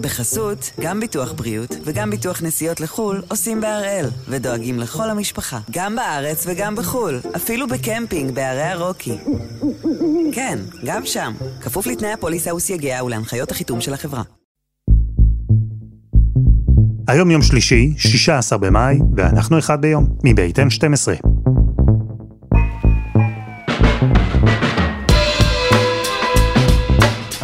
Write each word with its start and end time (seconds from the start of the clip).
בחסות, 0.00 0.70
גם 0.80 1.00
ביטוח 1.00 1.32
בריאות 1.32 1.76
וגם 1.84 2.10
ביטוח 2.10 2.42
נסיעות 2.42 2.80
לחו"ל 2.80 3.22
עושים 3.28 3.60
בהראל, 3.60 4.06
ודואגים 4.28 4.78
לכל 4.78 5.10
המשפחה, 5.10 5.58
גם 5.70 5.96
בארץ 5.96 6.44
וגם 6.46 6.76
בחו"ל, 6.76 7.20
אפילו 7.36 7.66
בקמפינג 7.68 8.34
בערי 8.34 8.62
הרוקי. 8.62 9.18
כן, 10.32 10.58
גם 10.84 11.06
שם, 11.06 11.32
כפוף 11.60 11.86
לתנאי 11.86 12.12
הפוליסה 12.12 12.54
וסייגיה 12.54 13.04
ולהנחיות 13.04 13.50
החיתום 13.50 13.80
של 13.80 13.94
החברה. 13.94 14.22
היום 17.08 17.30
יום 17.30 17.42
שלישי, 17.42 17.94
16 17.96 18.58
במאי, 18.58 18.98
ואנחנו 19.16 19.58
אחד 19.58 19.80
ביום, 19.80 20.06
מבית 20.24 20.58
N12. 20.58 21.29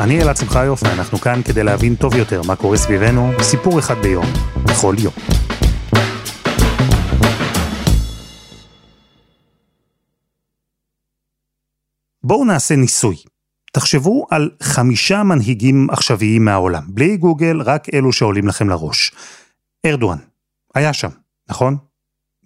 אני 0.07 0.23
אלעד 0.23 0.37
שמחיוף, 0.37 0.83
ואנחנו 0.83 1.19
כאן 1.19 1.41
כדי 1.45 1.65
להבין 1.65 1.97
טוב 1.97 2.15
יותר 2.15 2.43
מה 2.43 2.57
קורה 2.57 2.77
סביבנו, 2.77 3.33
סיפור 3.43 3.79
אחד 3.79 3.95
ביום, 4.03 4.25
בכל 4.65 4.95
יום. 4.99 5.13
בואו 12.23 12.45
נעשה 12.45 12.77
ניסוי. 12.77 13.17
תחשבו 13.73 14.27
על 14.31 14.51
חמישה 14.63 15.23
מנהיגים 15.23 15.91
עכשוויים 15.91 16.45
מהעולם, 16.45 16.83
בלי 16.89 17.17
גוגל, 17.17 17.61
רק 17.61 17.87
אלו 17.95 18.13
שעולים 18.13 18.49
לכם 18.49 18.69
לראש. 18.69 19.13
ארדואן, 19.87 20.19
היה 20.75 20.93
שם, 20.93 21.11
נכון? 21.49 21.77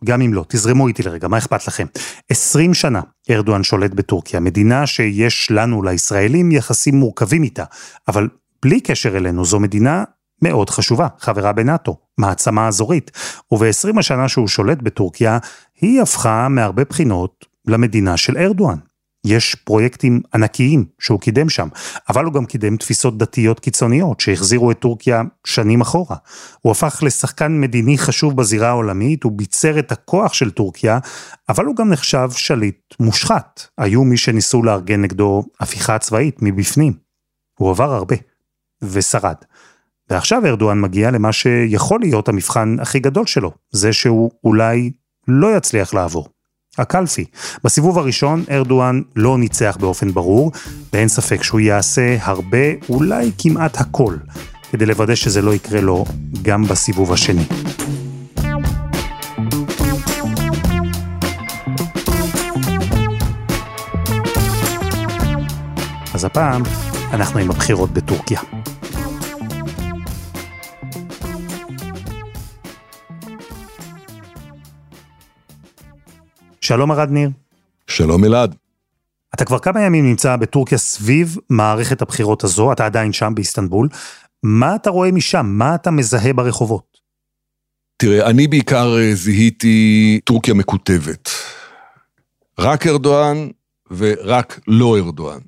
גם 0.05 0.23
אם 0.23 0.35
לא, 0.35 0.45
תזרמו 0.49 0.89
איתי 0.89 1.03
לרגע, 1.03 1.29
מה 1.29 1.39
אכפת 1.39 1.67
לכם? 1.67 1.87
20 2.29 2.75
שנה 2.75 3.01
ארדואן 3.31 3.63
שולט 3.63 3.91
בטורקיה, 3.91 4.41
מדינה 4.41 4.87
שיש 4.87 5.51
לנו, 5.51 5.83
לישראלים, 5.83 6.53
יחסים 6.53 6.95
מורכבים 6.95 7.43
איתה, 7.43 7.65
אבל 8.09 8.29
בלי 8.63 8.81
קשר 8.81 9.17
אלינו, 9.17 9.45
זו 9.45 9.61
מדינה 9.61 10.05
מאוד 10.43 10.71
חשובה, 10.71 11.09
חברה 11.19 11.53
בנאטו, 11.53 11.97
מעצמה 12.19 12.69
אזורית, 12.69 13.11
וב-20 13.53 13.99
השנה 13.99 14.29
שהוא 14.29 14.49
שולט 14.49 14.79
בטורקיה, 14.83 15.39
היא 15.81 16.03
הפכה 16.03 16.49
מהרבה 16.49 16.85
בחינות 16.85 17.45
למדינה 17.67 18.17
של 18.17 18.37
ארדואן. 18.37 18.77
יש 19.25 19.55
פרויקטים 19.55 20.21
ענקיים 20.35 20.85
שהוא 20.99 21.21
קידם 21.21 21.49
שם, 21.49 21.69
אבל 22.09 22.25
הוא 22.25 22.35
גם 22.35 22.47
קידם 22.47 22.77
תפיסות 22.77 23.19
דתיות 23.19 23.61
קיצוניות 23.61 24.21
שהחזירו 24.21 24.71
את 24.71 24.79
טורקיה 24.79 25.23
שנים 25.47 25.81
אחורה. 25.81 26.17
הוא 26.61 26.71
הפך 26.71 27.03
לשחקן 27.03 27.61
מדיני 27.61 27.99
חשוב 27.99 28.37
בזירה 28.37 28.69
העולמית, 28.69 29.23
הוא 29.23 29.33
ביצר 29.33 29.79
את 29.79 29.93
הכוח 29.93 30.33
של 30.33 30.51
טורקיה, 30.51 30.99
אבל 31.49 31.65
הוא 31.65 31.77
גם 31.77 31.91
נחשב 31.91 32.29
שליט 32.31 32.95
מושחת. 33.01 33.67
היו 33.79 34.05
מי 34.05 34.17
שניסו 34.17 34.63
לארגן 34.63 35.03
נגדו 35.03 35.43
הפיכה 35.61 35.99
צבאית 35.99 36.37
מבפנים. 36.43 36.93
הוא 37.59 37.71
עבר 37.71 37.93
הרבה, 37.93 38.17
ושרד. 38.83 39.37
ועכשיו 40.11 40.47
ארדואן 40.47 40.81
מגיע 40.81 41.11
למה 41.11 41.33
שיכול 41.33 42.01
להיות 42.01 42.29
המבחן 42.29 42.77
הכי 42.81 42.99
גדול 42.99 43.27
שלו, 43.27 43.53
זה 43.71 43.93
שהוא 43.93 44.31
אולי 44.45 44.91
לא 45.29 45.57
יצליח 45.57 45.95
לעבור. 45.95 46.29
הקלפי. 46.79 47.25
בסיבוב 47.65 47.99
הראשון 47.99 48.45
ארדואן 48.51 49.01
לא 49.17 49.39
ניצח 49.39 49.77
באופן 49.81 50.13
ברור, 50.13 50.53
ואין 50.93 51.09
ספק 51.09 51.43
שהוא 51.43 51.61
יעשה 51.61 52.17
הרבה, 52.21 52.73
אולי 52.89 53.31
כמעט 53.39 53.81
הכל, 53.81 54.17
כדי 54.71 54.87
לוודא 54.87 55.15
שזה 55.15 55.43
לא 55.43 55.55
יקרה 55.55 55.81
לו 55.81 56.05
גם 56.43 56.65
בסיבוב 56.65 57.13
השני. 57.13 57.45
אז 66.15 66.25
הפעם 66.25 66.63
אנחנו 67.13 67.41
עם 67.41 67.51
הבחירות 67.51 67.91
בטורקיה. 67.91 68.60
שלום 76.71 76.93
ארד 76.93 77.11
ניר. 77.11 77.31
שלום 77.87 78.25
אלעד. 78.25 78.55
אתה 79.35 79.45
כבר 79.45 79.59
כמה 79.59 79.81
ימים 79.81 80.07
נמצא 80.07 80.37
בטורקיה 80.37 80.79
סביב 80.79 81.37
מערכת 81.49 82.03
הבחירות 82.03 82.45
הזו, 82.45 82.73
אתה 82.73 82.87
עדיין 82.87 83.13
שם 83.13 83.33
באיסטנבול. 83.35 83.89
מה 84.43 84.75
אתה 84.75 84.91
רואה 84.91 85.13
משם? 85.13 85.47
מה 85.47 85.75
אתה 85.75 85.91
מזהה 85.91 86.33
ברחובות? 86.33 86.99
תראה, 87.97 88.31
אני 88.31 88.49
בעיקר 88.49 88.97
אה, 88.99 89.15
זיהיתי 89.15 90.21
טורקיה 90.25 90.55
מקוטבת. 90.55 91.31
רק 92.59 92.87
ארדואן 92.87 93.49
ורק 93.91 94.61
לא 94.69 94.99
ארדואן. 94.99 95.41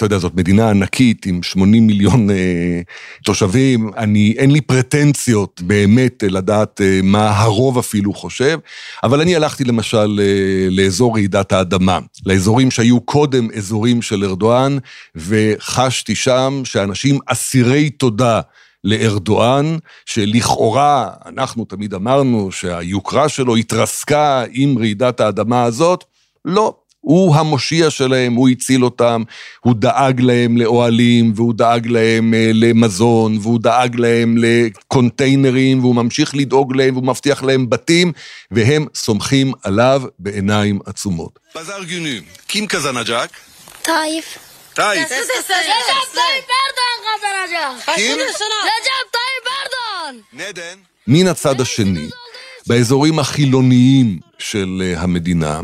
אתה 0.00 0.06
יודע, 0.06 0.18
זאת 0.18 0.34
מדינה 0.34 0.70
ענקית 0.70 1.26
עם 1.26 1.42
80 1.42 1.86
מיליון 1.86 2.30
אה, 2.30 2.80
תושבים, 3.24 3.90
אני, 3.96 4.34
אין 4.38 4.50
לי 4.50 4.60
פרטנציות 4.60 5.62
באמת 5.62 6.22
לדעת 6.22 6.80
אה, 6.80 7.00
מה 7.02 7.40
הרוב 7.40 7.78
אפילו 7.78 8.14
חושב, 8.14 8.58
אבל 9.02 9.20
אני 9.20 9.36
הלכתי 9.36 9.64
למשל 9.64 10.20
אה, 10.22 10.68
לאזור 10.70 11.14
רעידת 11.14 11.52
האדמה, 11.52 11.98
לאזורים 12.26 12.70
שהיו 12.70 13.00
קודם 13.00 13.48
אזורים 13.56 14.02
של 14.02 14.24
ארדואן, 14.24 14.76
וחשתי 15.16 16.14
שם 16.14 16.62
שאנשים 16.64 17.18
אסירי 17.26 17.90
תודה. 17.90 18.40
לארדואן, 18.84 19.76
שלכאורה, 20.06 21.08
אנחנו 21.26 21.64
תמיד 21.64 21.94
אמרנו 21.94 22.52
שהיוקרה 22.52 23.28
שלו 23.28 23.56
התרסקה 23.56 24.44
עם 24.52 24.78
רעידת 24.78 25.20
האדמה 25.20 25.62
הזאת, 25.62 26.04
לא, 26.44 26.74
הוא 27.00 27.36
המושיע 27.36 27.90
שלהם, 27.90 28.34
הוא 28.34 28.48
הציל 28.48 28.84
אותם, 28.84 29.22
הוא 29.60 29.74
דאג 29.74 30.20
להם 30.20 30.56
לאוהלים, 30.56 31.32
והוא 31.36 31.54
דאג 31.54 31.86
להם 31.86 32.34
אה, 32.34 32.50
למזון, 32.54 33.38
והוא 33.42 33.60
דאג 33.60 33.96
להם 33.96 34.36
לקונטיינרים, 34.38 35.80
והוא 35.80 35.94
ממשיך 35.94 36.34
לדאוג 36.34 36.76
להם, 36.76 36.94
והוא 36.96 37.06
מבטיח 37.06 37.42
להם 37.42 37.70
בתים, 37.70 38.12
והם 38.50 38.86
סומכים 38.94 39.52
עליו 39.62 40.02
בעיניים 40.18 40.78
עצומות. 40.86 41.38
Pazar 41.56 41.84
günü, 41.84 42.20
kim 42.46 42.66
kazanacak? 42.66 43.30
Tayyip. 43.82 44.24
Tayyip. 44.74 45.08
מן 51.06 51.26
הצד 51.26 51.60
השני, 51.60 52.08
באזורים 52.66 53.18
החילוניים 53.18 54.18
של 54.38 54.82
אה, 54.84 55.00
המדינה, 55.02 55.60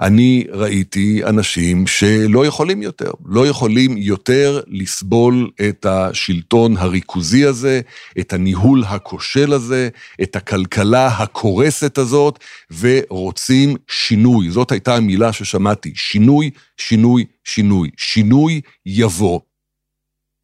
אני 0.00 0.44
ראיתי 0.52 1.24
אנשים 1.24 1.86
שלא 1.86 2.46
יכולים 2.46 2.82
יותר, 2.82 3.10
לא 3.26 3.46
יכולים 3.46 3.96
יותר 3.96 4.60
לסבול 4.66 5.50
את 5.68 5.86
השלטון 5.86 6.76
הריכוזי 6.76 7.44
הזה, 7.44 7.80
את 8.18 8.32
הניהול 8.32 8.84
הכושל 8.86 9.52
הזה, 9.52 9.88
את 10.22 10.36
הכלכלה 10.36 11.06
הקורסת 11.06 11.98
הזאת, 11.98 12.38
ורוצים 12.80 13.76
שינוי. 13.88 14.50
זאת 14.50 14.72
הייתה 14.72 14.96
המילה 14.96 15.32
ששמעתי, 15.32 15.92
שינוי, 15.94 16.50
שינוי, 16.76 17.24
שינוי. 17.44 17.90
שינוי 17.96 18.60
יבוא. 18.86 19.40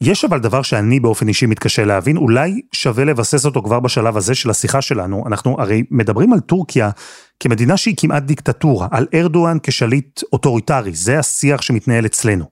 יש 0.04 0.24
אבל 0.24 0.38
דבר 0.38 0.62
שאני 0.62 1.00
באופן 1.00 1.28
אישי 1.28 1.46
מתקשה 1.46 1.84
להבין, 1.84 2.16
אולי 2.16 2.60
שווה 2.72 3.04
לבסס 3.04 3.46
אותו 3.46 3.62
כבר 3.62 3.80
בשלב 3.80 4.16
הזה 4.16 4.34
של 4.34 4.50
השיחה 4.50 4.82
שלנו. 4.82 5.24
אנחנו 5.26 5.56
הרי 5.60 5.82
מדברים 5.90 6.32
על 6.32 6.40
טורקיה 6.40 6.90
כמדינה 7.40 7.76
שהיא 7.76 7.94
כמעט 7.96 8.22
דיקטטורה, 8.22 8.88
על 8.91 9.06
ארדואן 9.14 9.58
כשליט 9.62 10.20
אוטוריטרי, 10.32 10.94
זה 10.94 11.18
השיח 11.18 11.62
שמתנהל 11.62 12.06
אצלנו. 12.06 12.44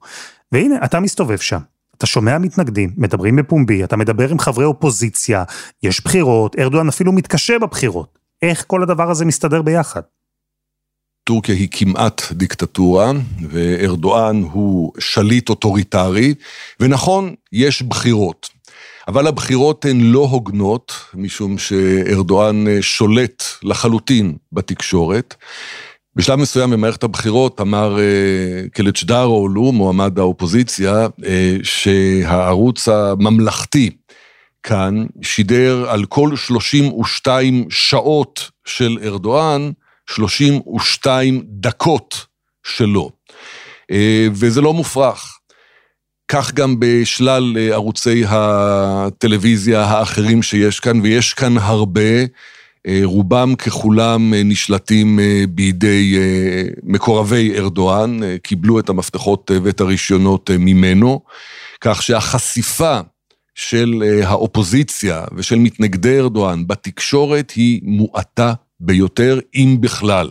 והנה, 0.52 0.74
אתה 0.84 1.00
מסתובב 1.00 1.38
שם. 1.38 1.58
אתה 1.96 2.06
שומע 2.06 2.38
מתנגדים, 2.38 2.90
מדברים 2.96 3.36
בפומבי, 3.36 3.84
אתה 3.84 3.96
מדבר 3.96 4.30
עם 4.30 4.38
חברי 4.38 4.64
אופוזיציה, 4.64 5.44
יש 5.82 6.04
בחירות, 6.04 6.56
ארדואן 6.58 6.88
אפילו 6.88 7.12
מתקשה 7.12 7.58
בבחירות. 7.58 8.18
איך 8.42 8.64
כל 8.66 8.82
הדבר 8.82 9.10
הזה 9.10 9.24
מסתדר 9.24 9.62
ביחד? 9.62 10.02
טורקיה 11.30 11.54
היא 11.54 11.68
כמעט 11.70 12.22
דיקטטורה, 12.32 13.12
וארדואן 13.50 14.42
הוא 14.52 14.92
שליט 14.98 15.48
אוטוריטרי, 15.48 16.34
ונכון, 16.80 17.34
יש 17.52 17.82
בחירות. 17.82 18.48
אבל 19.08 19.26
הבחירות 19.26 19.84
הן 19.84 20.00
לא 20.00 20.18
הוגנות, 20.18 20.92
משום 21.14 21.58
שארדואן 21.58 22.68
אה, 22.68 22.78
שולט 22.80 23.44
לחלוטין 23.62 24.36
בתקשורת. 24.52 25.34
בשלב 26.16 26.38
מסוים 26.38 26.70
במערכת 26.70 27.02
הבחירות 27.02 27.60
אמר 27.60 27.98
אה, 27.98 28.68
קלצ'דארו, 28.72 29.72
מועמד 29.72 30.18
האופוזיציה, 30.18 31.06
אה, 31.26 31.56
שהערוץ 31.62 32.88
הממלכתי 32.88 33.90
כאן 34.62 35.06
שידר 35.22 35.90
על 35.90 36.04
כל 36.04 36.36
32 36.36 37.64
שעות 37.70 38.50
של 38.64 38.98
ארדואן, 39.02 39.70
32 40.14 41.42
דקות 41.46 42.26
שלו. 42.66 43.10
וזה 44.32 44.60
לא 44.60 44.74
מופרך. 44.74 45.36
כך 46.28 46.52
גם 46.54 46.76
בשלל 46.78 47.56
אה, 47.58 47.74
ערוצי 47.74 48.24
הטלוויזיה 48.28 49.84
האחרים 49.84 50.42
שיש 50.42 50.80
כאן, 50.80 51.00
ויש 51.00 51.34
כאן 51.34 51.58
הרבה, 51.58 52.24
אה, 52.86 53.00
רובם 53.04 53.54
ככולם 53.54 54.34
אה, 54.34 54.42
נשלטים 54.42 55.18
בידי 55.48 56.16
מקורבי 56.82 57.58
ארדואן, 57.58 58.20
קיבלו 58.42 58.80
את 58.80 58.88
המפתחות 58.88 59.50
ואת 59.64 59.80
הרישיונות 59.80 60.50
ממנו, 60.50 61.20
כך 61.80 62.02
שהחשיפה 62.02 63.00
של 63.60 64.02
אה, 64.06 64.28
האופוזיציה 64.28 65.24
ושל 65.36 65.58
מתנגדי 65.58 66.18
ארדואן 66.18 66.66
בתקשורת 66.66 67.50
היא 67.50 67.80
מועטה 67.84 68.52
ביותר, 68.80 69.38
אם 69.54 69.76
בכלל. 69.80 70.30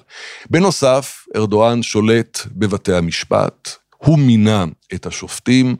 בנוסף, 0.49 1.25
ארדואן 1.35 1.83
שולט 1.83 2.39
בבתי 2.51 2.93
המשפט, 2.93 3.69
הוא 3.97 4.19
מינה 4.19 4.65
את 4.93 5.05
השופטים, 5.05 5.75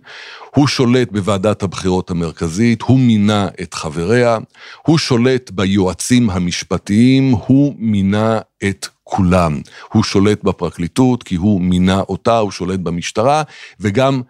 הוא 0.56 0.68
שולט 0.68 1.12
בוועדת 1.12 1.64
הבחירות 1.64 2.12
המרכזית, 2.12 2.82
הוא 2.82 3.00
מינה 3.00 3.48
את 3.62 3.74
חבריה, 3.74 4.38
הוא 4.86 4.98
שולט 4.98 5.52
ביועצים 5.52 6.30
המשפטיים, 6.30 7.32
הוא 7.32 7.76
מינה 7.78 8.40
את 8.64 8.88
כולם. 9.04 9.62
הוא 9.94 10.04
שולט 10.04 10.44
בפרקליטות 10.44 11.24
כי 11.24 11.36
הוא 11.36 11.62
מינה 11.62 12.00
אותה, 12.00 12.38
הוא 12.38 12.52
שולט 12.52 12.80
במשטרה, 12.80 13.44
וגם 13.80 14.22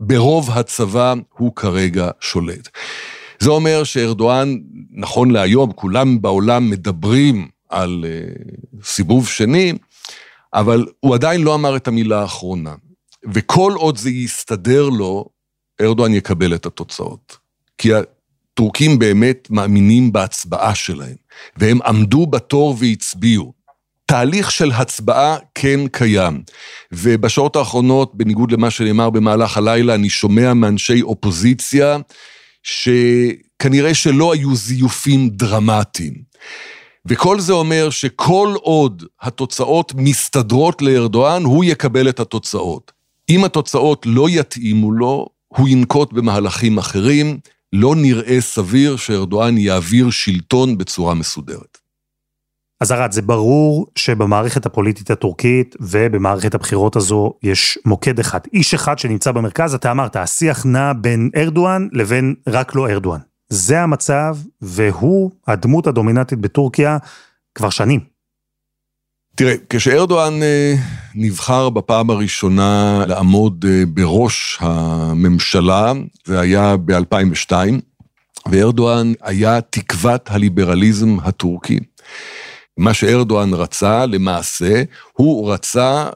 ברוב 0.00 0.50
הצבא 0.50 1.14
הוא 1.38 1.56
כרגע 1.56 2.10
שולט. 2.20 2.68
זה 3.38 3.50
אומר 3.50 3.84
שארדואן, 3.84 4.56
נכון 4.90 5.30
להיום, 5.30 5.72
כולם 5.72 6.22
בעולם 6.22 6.70
מדברים 6.70 7.48
על 7.74 8.04
uh, 8.04 8.84
סיבוב 8.84 9.28
שני, 9.28 9.72
אבל 10.54 10.86
הוא 11.00 11.14
עדיין 11.14 11.40
לא 11.42 11.54
אמר 11.54 11.76
את 11.76 11.88
המילה 11.88 12.20
האחרונה. 12.20 12.74
וכל 13.32 13.72
עוד 13.76 13.96
זה 13.96 14.10
יסתדר 14.10 14.88
לו, 14.88 15.24
ארדואן 15.80 16.14
יקבל 16.14 16.54
את 16.54 16.66
התוצאות. 16.66 17.36
כי 17.78 17.90
הטורקים 17.94 18.98
באמת 18.98 19.48
מאמינים 19.50 20.12
בהצבעה 20.12 20.74
שלהם, 20.74 21.16
והם 21.56 21.82
עמדו 21.82 22.26
בתור 22.26 22.76
והצביעו. 22.78 23.52
תהליך 24.06 24.50
של 24.50 24.72
הצבעה 24.72 25.36
כן 25.54 25.88
קיים, 25.88 26.42
ובשעות 26.92 27.56
האחרונות, 27.56 28.14
בניגוד 28.14 28.52
למה 28.52 28.70
שנאמר 28.70 29.10
במהלך 29.10 29.56
הלילה, 29.56 29.94
אני 29.94 30.10
שומע 30.10 30.54
מאנשי 30.54 31.02
אופוזיציה 31.02 31.96
שכנראה 32.62 33.94
שלא 33.94 34.32
היו 34.32 34.56
זיופים 34.56 35.28
דרמטיים. 35.28 36.14
וכל 37.08 37.40
זה 37.40 37.52
אומר 37.52 37.90
שכל 37.90 38.54
עוד 38.62 39.04
התוצאות 39.22 39.92
מסתדרות 39.96 40.82
לארדואן, 40.82 41.44
הוא 41.44 41.64
יקבל 41.64 42.08
את 42.08 42.20
התוצאות. 42.20 42.92
אם 43.30 43.44
התוצאות 43.44 44.06
לא 44.06 44.26
יתאימו 44.30 44.92
לו, 44.92 45.26
הוא 45.48 45.68
ינקוט 45.68 46.12
במהלכים 46.12 46.78
אחרים, 46.78 47.38
לא 47.72 47.94
נראה 47.96 48.40
סביר 48.40 48.96
שארדואן 48.96 49.58
יעביר 49.58 50.10
שלטון 50.10 50.78
בצורה 50.78 51.14
מסודרת. 51.14 51.78
אז 52.80 52.92
ארד, 52.92 53.12
זה 53.12 53.22
ברור 53.22 53.86
שבמערכת 53.96 54.66
הפוליטית 54.66 55.10
הטורקית 55.10 55.76
ובמערכת 55.80 56.54
הבחירות 56.54 56.96
הזו 56.96 57.32
יש 57.42 57.78
מוקד 57.84 58.18
אחד, 58.18 58.40
איש 58.52 58.74
אחד 58.74 58.98
שנמצא 58.98 59.32
במרכז, 59.32 59.74
אתה 59.74 59.90
אמרת, 59.90 60.16
השיח 60.16 60.66
נע 60.66 60.92
בין 60.92 61.30
ארדואן 61.36 61.88
לבין 61.92 62.34
רק 62.46 62.74
לא 62.74 62.88
ארדואן. 62.88 63.20
זה 63.54 63.80
המצב, 63.80 64.36
והוא 64.62 65.30
הדמות 65.46 65.86
הדומיננטית 65.86 66.38
בטורקיה 66.38 66.98
כבר 67.54 67.70
שנים. 67.70 68.00
תראה, 69.36 69.54
כשארדואן 69.70 70.42
אה, 70.42 70.74
נבחר 71.14 71.70
בפעם 71.70 72.10
הראשונה 72.10 73.04
לעמוד 73.08 73.64
אה, 73.68 73.82
בראש 73.86 74.58
הממשלה, 74.60 75.92
זה 76.24 76.40
היה 76.40 76.76
ב-2002, 76.76 77.52
וארדואן 78.50 79.12
היה 79.22 79.60
תקוות 79.60 80.30
הליברליזם 80.30 81.16
הטורקי. 81.22 81.80
מה 82.76 82.94
שארדואן 82.94 83.54
רצה, 83.54 84.06
למעשה, 84.06 84.82
הוא 85.12 85.52
רצה 85.52 86.08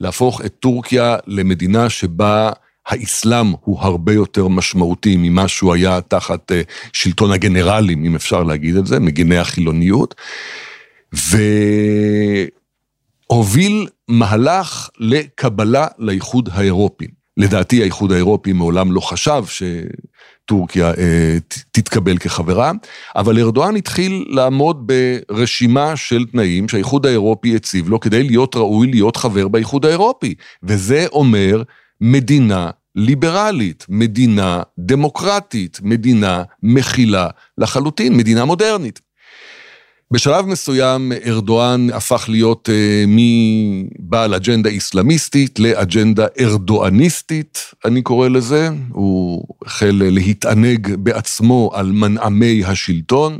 להפוך 0.00 0.40
את 0.44 0.54
טורקיה 0.60 1.16
למדינה 1.26 1.90
שבה 1.90 2.50
האסלאם 2.86 3.52
הוא 3.60 3.80
הרבה 3.80 4.12
יותר 4.12 4.48
משמעותי 4.48 5.16
ממה 5.18 5.48
שהוא 5.48 5.74
היה 5.74 6.00
תחת 6.00 6.52
אה, 6.52 6.62
שלטון 6.92 7.32
הגנרלים, 7.32 8.04
אם 8.04 8.14
אפשר 8.14 8.42
להגיד 8.42 8.76
את 8.76 8.86
זה, 8.86 9.00
מגיני 9.00 9.38
החילוניות. 9.38 10.14
והוביל 13.30 13.88
מהלך 14.08 14.88
לקבלה 14.98 15.86
לאיחוד 15.98 16.48
האירופי. 16.52 17.06
לדעתי 17.36 17.82
האיחוד 17.82 18.12
האירופי 18.12 18.52
מעולם 18.52 18.92
לא 18.92 19.00
חשב 19.00 19.44
שטורקיה 19.46 20.90
אה, 20.98 21.36
תתקבל 21.70 22.18
כחברה, 22.18 22.72
אבל 23.16 23.38
ארדואן 23.38 23.76
התחיל 23.76 24.24
לעמוד 24.28 24.90
ברשימה 25.28 25.96
של 25.96 26.24
תנאים 26.32 26.68
שהאיחוד 26.68 27.06
האירופי 27.06 27.56
הציב 27.56 27.88
לו 27.88 28.00
כדי 28.00 28.22
להיות 28.22 28.56
ראוי 28.56 28.86
להיות 28.90 29.16
חבר 29.16 29.48
באיחוד 29.48 29.86
האירופי, 29.86 30.34
וזה 30.62 31.06
אומר 31.12 31.62
מדינה 32.04 32.70
ליברלית, 32.94 33.86
מדינה 33.88 34.62
דמוקרטית, 34.78 35.80
מדינה 35.82 36.42
מכילה 36.62 37.28
לחלוטין, 37.58 38.16
מדינה 38.16 38.44
מודרנית. 38.44 39.00
בשלב 40.10 40.46
מסוים 40.46 41.12
ארדואן 41.26 41.90
הפך 41.92 42.24
להיות 42.28 42.68
uh, 42.68 42.72
מבעל 43.08 44.34
אג'נדה 44.34 44.70
איסלאמיסטית 44.70 45.58
לאג'נדה 45.58 46.26
ארדואניסטית, 46.40 47.58
אני 47.84 48.02
קורא 48.02 48.28
לזה. 48.28 48.68
הוא 48.88 49.46
החל 49.66 50.00
להתענג 50.02 50.94
בעצמו 50.98 51.70
על 51.74 51.92
מנעמי 51.92 52.64
השלטון, 52.64 53.38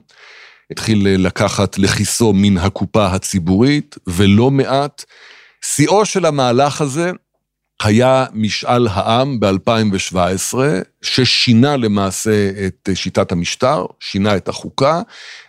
התחיל 0.70 1.08
לקחת 1.08 1.78
לכיסו 1.78 2.32
מן 2.32 2.58
הקופה 2.58 3.06
הציבורית, 3.06 3.96
ולא 4.06 4.50
מעט. 4.50 5.04
שיאו 5.64 6.04
של 6.04 6.26
המהלך 6.26 6.80
הזה 6.80 7.10
היה 7.82 8.24
משאל 8.32 8.88
העם 8.90 9.40
ב-2017, 9.40 10.54
ששינה 11.02 11.76
למעשה 11.76 12.50
את 12.66 12.88
שיטת 12.94 13.32
המשטר, 13.32 13.86
שינה 14.00 14.36
את 14.36 14.48
החוקה, 14.48 15.02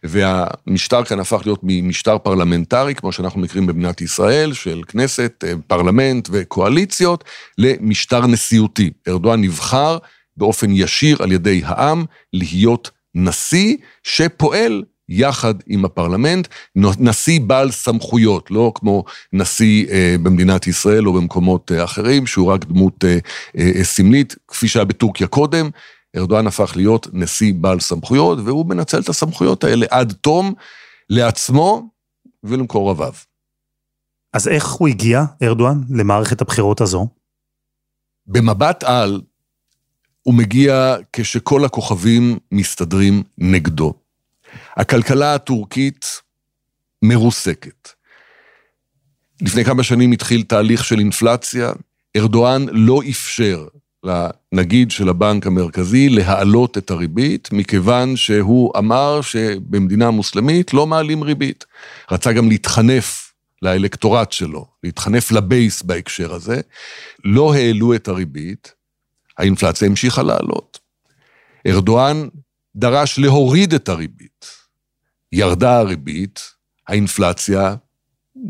והמשטר 0.03 1.03
כאן 1.03 1.19
הפך 1.19 1.41
להיות 1.45 1.59
ממשטר 1.63 2.17
פרלמנטרי, 2.17 2.95
כמו 2.95 3.11
שאנחנו 3.11 3.41
מכירים 3.41 3.67
במדינת 3.67 4.01
ישראל, 4.01 4.53
של 4.53 4.81
כנסת, 4.87 5.43
פרלמנט 5.67 6.29
וקואליציות, 6.31 7.23
למשטר 7.57 8.27
נשיאותי. 8.27 8.91
ארדואן 9.07 9.41
נבחר 9.41 9.97
באופן 10.37 10.71
ישיר 10.71 11.23
על 11.23 11.31
ידי 11.31 11.61
העם 11.65 12.05
להיות 12.33 12.91
נשיא 13.15 13.77
שפועל 14.03 14.83
יחד 15.13 15.53
עם 15.67 15.85
הפרלמנט, 15.85 16.47
נשיא 16.75 17.41
בעל 17.41 17.71
סמכויות, 17.71 18.51
לא 18.51 18.71
כמו 18.75 19.03
נשיא 19.33 19.87
אה, 19.89 20.15
במדינת 20.23 20.67
ישראל 20.67 21.07
או 21.07 21.13
במקומות 21.13 21.71
אה, 21.71 21.83
אחרים, 21.83 22.27
שהוא 22.27 22.51
רק 22.51 22.65
דמות 22.65 23.05
אה, 23.05 23.17
אה, 23.57 23.83
סמלית, 23.83 24.35
כפי 24.47 24.67
שהיה 24.67 24.85
בטורקיה 24.85 25.27
קודם. 25.27 25.69
ארדואן 26.17 26.47
הפך 26.47 26.73
להיות 26.75 27.07
נשיא 27.13 27.53
בעל 27.53 27.79
סמכויות, 27.79 28.39
והוא 28.45 28.65
מנצל 28.65 28.99
את 28.99 29.09
הסמכויות 29.09 29.63
האלה 29.63 29.85
עד 29.89 30.13
תום 30.21 30.53
לעצמו 31.09 31.89
ולמקורביו. 32.43 33.13
אז 34.33 34.47
איך 34.47 34.67
הוא 34.67 34.87
הגיע, 34.87 35.23
ארדואן, 35.43 35.81
למערכת 35.89 36.41
הבחירות 36.41 36.81
הזו? 36.81 37.07
במבט 38.27 38.83
על, 38.83 39.21
הוא 40.23 40.33
מגיע 40.33 40.95
כשכל 41.13 41.65
הכוכבים 41.65 42.37
מסתדרים 42.51 43.23
נגדו. 43.37 43.93
הכלכלה 44.77 45.35
הטורקית 45.35 46.21
מרוסקת. 47.01 47.89
לפני 49.41 49.65
כמה 49.65 49.83
שנים 49.83 50.11
התחיל 50.11 50.43
תהליך 50.43 50.85
של 50.85 50.99
אינפלציה, 50.99 51.71
ארדואן 52.17 52.65
לא 52.71 53.01
אפשר 53.09 53.67
לנגיד 54.03 54.91
של 54.91 55.09
הבנק 55.09 55.47
המרכזי 55.47 56.09
להעלות 56.09 56.77
את 56.77 56.91
הריבית, 56.91 57.49
מכיוון 57.51 58.15
שהוא 58.15 58.71
אמר 58.77 59.21
שבמדינה 59.21 60.11
מוסלמית 60.11 60.73
לא 60.73 60.87
מעלים 60.87 61.23
ריבית. 61.23 61.65
רצה 62.11 62.33
גם 62.33 62.49
להתחנף 62.49 63.33
לאלקטורט 63.61 64.31
שלו, 64.31 64.65
להתחנף 64.83 65.31
לבייס 65.31 65.81
בהקשר 65.81 66.33
הזה. 66.33 66.61
לא 67.23 67.53
העלו 67.53 67.95
את 67.95 68.07
הריבית, 68.07 68.73
האינפלציה 69.37 69.87
המשיכה 69.87 70.23
לעלות. 70.23 70.79
ארדואן 71.67 72.27
דרש 72.76 73.18
להוריד 73.18 73.74
את 73.74 73.88
הריבית. 73.88 74.46
ירדה 75.32 75.78
הריבית, 75.78 76.40
האינפלציה 76.88 77.74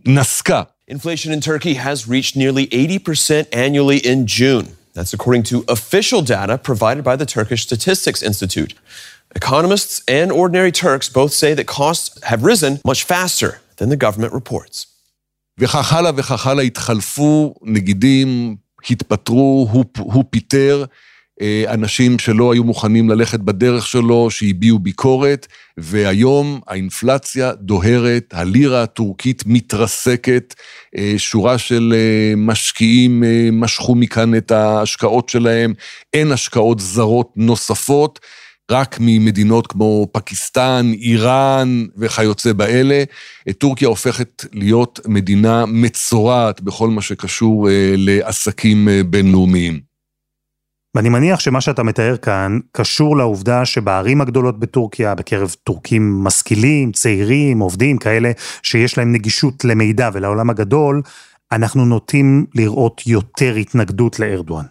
נסקה. 0.06 0.62
Inflation 0.90 1.30
in 1.30 1.40
Turkey 1.40 1.74
has 1.74 2.08
reached 2.08 2.34
nearly 2.34 2.66
80% 2.66 3.46
annually 3.52 3.98
in 3.98 4.26
June. 4.26 4.66
That's 4.94 5.12
according 5.12 5.44
to 5.50 5.56
official 5.68 6.22
data 6.22 6.56
provided 6.56 7.04
by 7.04 7.16
the 7.16 7.26
Turkish 7.26 7.62
Statistics 7.68 8.22
Institute. 8.22 8.72
Economists 9.36 10.02
and 10.08 10.32
ordinary 10.32 10.72
Turks 10.72 11.08
both 11.08 11.32
say 11.32 11.52
that 11.54 11.66
costs 11.66 12.06
have 12.30 12.42
risen 12.42 12.80
much 12.84 13.04
faster 13.04 13.60
than 13.76 13.88
the 13.90 13.96
government 13.96 14.32
reports. 14.32 14.86
וכך 15.58 15.92
הלאה 15.92 16.10
וכך 16.16 16.46
הלאה 16.46 16.64
התחלפו 16.64 17.54
נגידים, 17.62 18.56
התפטרו, 18.90 19.68
הוא, 19.70 19.84
הוא 19.98 20.24
פיטר 20.30 20.84
אה, 20.84 20.94
אנשים 21.67 22.19
שלא 22.19 22.53
היו 22.53 22.63
מוכנים 22.63 23.09
ללכת 23.09 23.39
בדרך 23.39 23.87
שלו, 23.87 24.31
שהביעו 24.31 24.79
ביקורת, 24.79 25.47
והיום 25.77 26.59
האינפלציה 26.67 27.51
דוהרת, 27.53 28.23
הלירה 28.31 28.83
הטורקית 28.83 29.43
מתרסקת, 29.45 30.53
אה, 30.97 31.13
שורה 31.17 31.57
של 31.57 31.93
אה, 31.95 32.33
משקיעים 32.37 33.23
משכו 33.51 33.95
מכאן 33.95 34.35
את 34.35 34.51
ההשקעות 34.51 35.29
שלהם, 35.29 35.73
אין 36.13 36.31
השקעות 36.31 36.79
זרות 36.79 37.31
נוספות. 37.35 38.19
רק 38.71 38.97
ממדינות 38.99 39.67
כמו 39.67 40.07
פקיסטן, 40.11 40.91
איראן 41.01 41.85
וכיוצא 41.97 42.53
באלה. 42.53 43.03
טורקיה 43.57 43.87
הופכת 43.87 44.45
להיות 44.53 44.99
מדינה 45.07 45.65
מצורעת 45.65 46.61
בכל 46.61 46.89
מה 46.89 47.01
שקשור 47.01 47.67
לעסקים 47.97 48.87
בינלאומיים. 49.09 49.92
ואני 50.95 51.09
מניח 51.09 51.39
שמה 51.39 51.61
שאתה 51.61 51.83
מתאר 51.83 52.17
כאן 52.17 52.59
קשור 52.71 53.17
לעובדה 53.17 53.65
שבערים 53.65 54.21
הגדולות 54.21 54.59
בטורקיה, 54.59 55.15
בקרב 55.15 55.55
טורקים 55.63 56.23
משכילים, 56.23 56.91
צעירים, 56.91 57.59
עובדים, 57.59 57.97
כאלה 57.97 58.31
שיש 58.63 58.97
להם 58.97 59.11
נגישות 59.11 59.65
למידע 59.65 60.09
ולעולם 60.13 60.49
הגדול, 60.49 61.01
אנחנו 61.51 61.85
נוטים 61.85 62.45
לראות 62.55 63.01
יותר 63.07 63.55
התנגדות 63.55 64.19
לארדואן. 64.19 64.65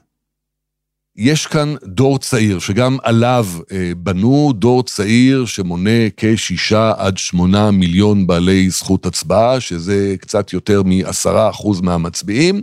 יש 1.16 1.46
כאן 1.46 1.74
דור 1.84 2.18
צעיר, 2.18 2.58
שגם 2.58 2.96
עליו 3.02 3.46
אה, 3.72 3.92
בנו 3.96 4.52
דור 4.56 4.82
צעיר 4.82 5.44
שמונה 5.46 5.90
כשישה 6.16 6.92
עד 6.96 7.18
שמונה 7.18 7.70
מיליון 7.70 8.26
בעלי 8.26 8.70
זכות 8.70 9.06
הצבעה, 9.06 9.60
שזה 9.60 10.14
קצת 10.20 10.52
יותר 10.52 10.82
מעשרה 10.82 11.50
אחוז 11.50 11.80
מהמצביעים. 11.80 12.62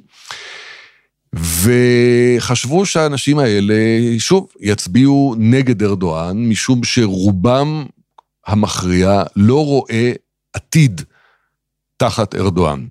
וחשבו 1.35 2.85
שהאנשים 2.85 3.39
האלה, 3.39 3.75
שוב, 4.19 4.47
יצביעו 4.59 5.35
נגד 5.37 5.83
ארדואן, 5.83 6.37
משום 6.49 6.83
שרובם 6.83 7.85
המכריע 8.47 9.23
לא 9.35 9.65
רואה 9.65 10.11
עתיד 10.53 11.01
תחת 11.97 12.35
ארדואן. 12.35 12.85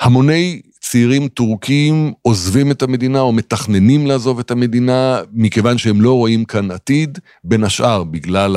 המוני 0.00 0.60
צעירים 0.80 1.28
טורקים 1.28 2.12
עוזבים 2.22 2.70
את 2.70 2.82
המדינה 2.82 3.20
או 3.20 3.32
מתכננים 3.32 4.06
לעזוב 4.06 4.38
את 4.38 4.50
המדינה 4.50 5.20
מכיוון 5.32 5.78
שהם 5.78 6.00
לא 6.00 6.12
רואים 6.12 6.44
כאן 6.44 6.70
עתיד, 6.70 7.18
בין 7.44 7.64
השאר 7.64 8.04
בגלל 8.04 8.56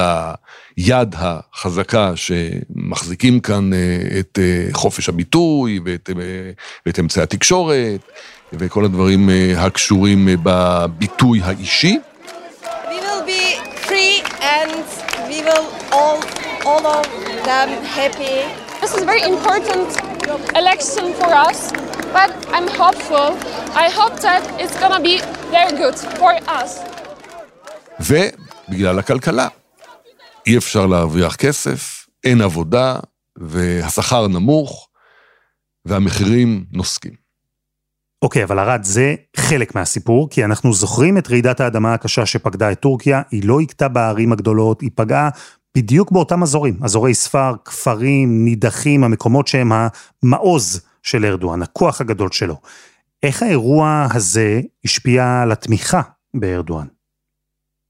היד 0.77 1.15
החזקה 1.17 2.13
שמחזיקים 2.15 3.39
כאן 3.39 3.73
אה, 3.73 3.79
את 4.19 4.39
אה, 4.41 4.67
חופש 4.73 5.09
הביטוי 5.09 5.79
ואת, 5.85 6.09
אה, 6.09 6.51
ואת 6.85 6.99
אמצעי 6.99 7.23
התקשורת 7.23 8.01
וכל 8.53 8.85
הדברים 8.85 9.29
הקשורים 9.57 10.27
בביטוי 10.43 11.41
האישי. 11.43 11.99
All, 15.91 16.19
all 16.65 16.85
of 16.85 17.05
them 17.47 17.69
happy. 17.83 18.37
This 18.81 18.93
is 18.95 19.03
very 19.03 19.23
important 19.23 20.10
election 20.55 21.13
for 21.19 21.31
us. 21.49 21.71
but 22.13 22.31
I'm 22.55 22.67
hopeful. 22.83 23.29
I 23.85 23.87
hope 23.99 24.15
that 24.27 24.43
it's 24.61 24.75
gonna 24.81 25.03
be 25.09 25.15
very 25.55 25.73
good 25.81 25.97
for 26.19 26.33
us. 26.47 26.71
ובגלל 27.99 28.99
הכלכלה. 28.99 29.47
אי 30.47 30.57
אפשר 30.57 30.85
להרוויח 30.85 31.35
כסף, 31.35 32.07
אין 32.23 32.41
עבודה, 32.41 32.95
והשכר 33.37 34.27
נמוך, 34.27 34.89
והמחירים 35.85 36.65
נוסקים. 36.71 37.21
אוקיי, 38.21 38.41
okay, 38.41 38.45
אבל 38.45 38.59
ארד, 38.59 38.83
זה 38.83 39.15
חלק 39.37 39.75
מהסיפור, 39.75 40.29
כי 40.29 40.45
אנחנו 40.45 40.73
זוכרים 40.73 41.17
את 41.17 41.29
רעידת 41.29 41.59
האדמה 41.59 41.93
הקשה 41.93 42.25
שפקדה 42.25 42.71
את 42.71 42.79
טורקיה, 42.79 43.21
היא 43.31 43.41
לא 43.45 43.61
הכתה 43.61 43.87
בערים 43.87 44.31
הגדולות, 44.31 44.81
היא 44.81 44.89
פגעה 44.95 45.29
בדיוק 45.77 46.11
באותם 46.11 46.43
אזורים, 46.43 46.79
אזורי 46.83 47.13
ספר, 47.13 47.53
כפרים, 47.65 48.45
נידחים, 48.45 49.03
המקומות 49.03 49.47
שהם 49.47 49.71
המעוז 50.23 50.81
של 51.03 51.25
ארדואן, 51.25 51.61
הכוח 51.61 52.01
הגדול 52.01 52.31
שלו. 52.31 52.55
איך 53.23 53.43
האירוע 53.43 54.07
הזה 54.13 54.61
השפיע 54.85 55.41
על 55.41 55.51
התמיכה 55.51 56.01
בארדואן? 56.33 56.87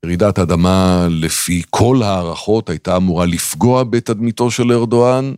רעידת 0.06 0.40
אדמה, 0.40 1.08
לפי 1.10 1.62
כל 1.70 2.02
הערכות, 2.04 2.70
הייתה 2.70 2.98
אמורה 2.98 3.26
לפגוע 3.26 3.84
בתדמיתו 3.84 4.52
של 4.52 4.72
ארדואן. 4.72 5.34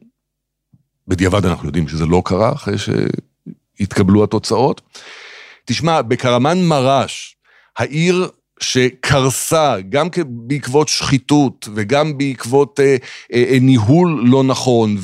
בדיעבד 1.07 1.45
אנחנו 1.45 1.67
יודעים 1.67 1.87
שזה 1.87 2.05
לא 2.05 2.21
קרה, 2.25 2.51
אחרי 2.53 2.75
שהתקבלו 2.77 4.23
התוצאות. 4.23 4.81
תשמע, 5.65 6.01
בקרמן 6.01 6.61
מרש, 6.61 7.35
העיר 7.77 8.29
שקרסה 8.63 9.75
גם 9.89 10.07
בעקבות 10.25 10.87
שחיתות 10.87 11.67
וגם 11.75 12.17
בעקבות 12.17 12.79
אה, 12.79 12.95
אה, 13.33 13.43
אה 13.49 13.57
ניהול 13.61 14.23
לא 14.25 14.43
נכון, 14.43 14.97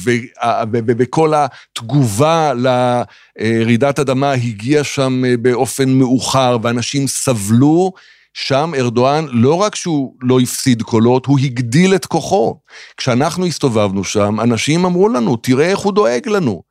וכל 0.97 1.33
התגובה 1.35 2.51
לרעידת 2.53 3.99
אדמה 3.99 4.31
הגיעה 4.31 4.83
שם 4.83 5.25
אה, 5.25 5.37
באופן 5.37 5.89
מאוחר, 5.89 6.57
ואנשים 6.61 7.07
סבלו. 7.07 7.91
שם 8.33 8.71
ארדואן, 8.77 9.25
לא 9.29 9.53
רק 9.53 9.75
שהוא 9.75 10.15
לא 10.21 10.39
הפסיד 10.39 10.81
קולות, 10.81 11.25
הוא 11.25 11.39
הגדיל 11.39 11.95
את 11.95 12.05
כוחו. 12.05 12.59
כשאנחנו 12.97 13.45
הסתובבנו 13.45 14.03
שם, 14.03 14.39
אנשים 14.39 14.85
אמרו 14.85 15.09
לנו, 15.09 15.35
תראה 15.35 15.69
איך 15.69 15.79
הוא 15.79 15.93
דואג 15.93 16.27
לנו. 16.27 16.68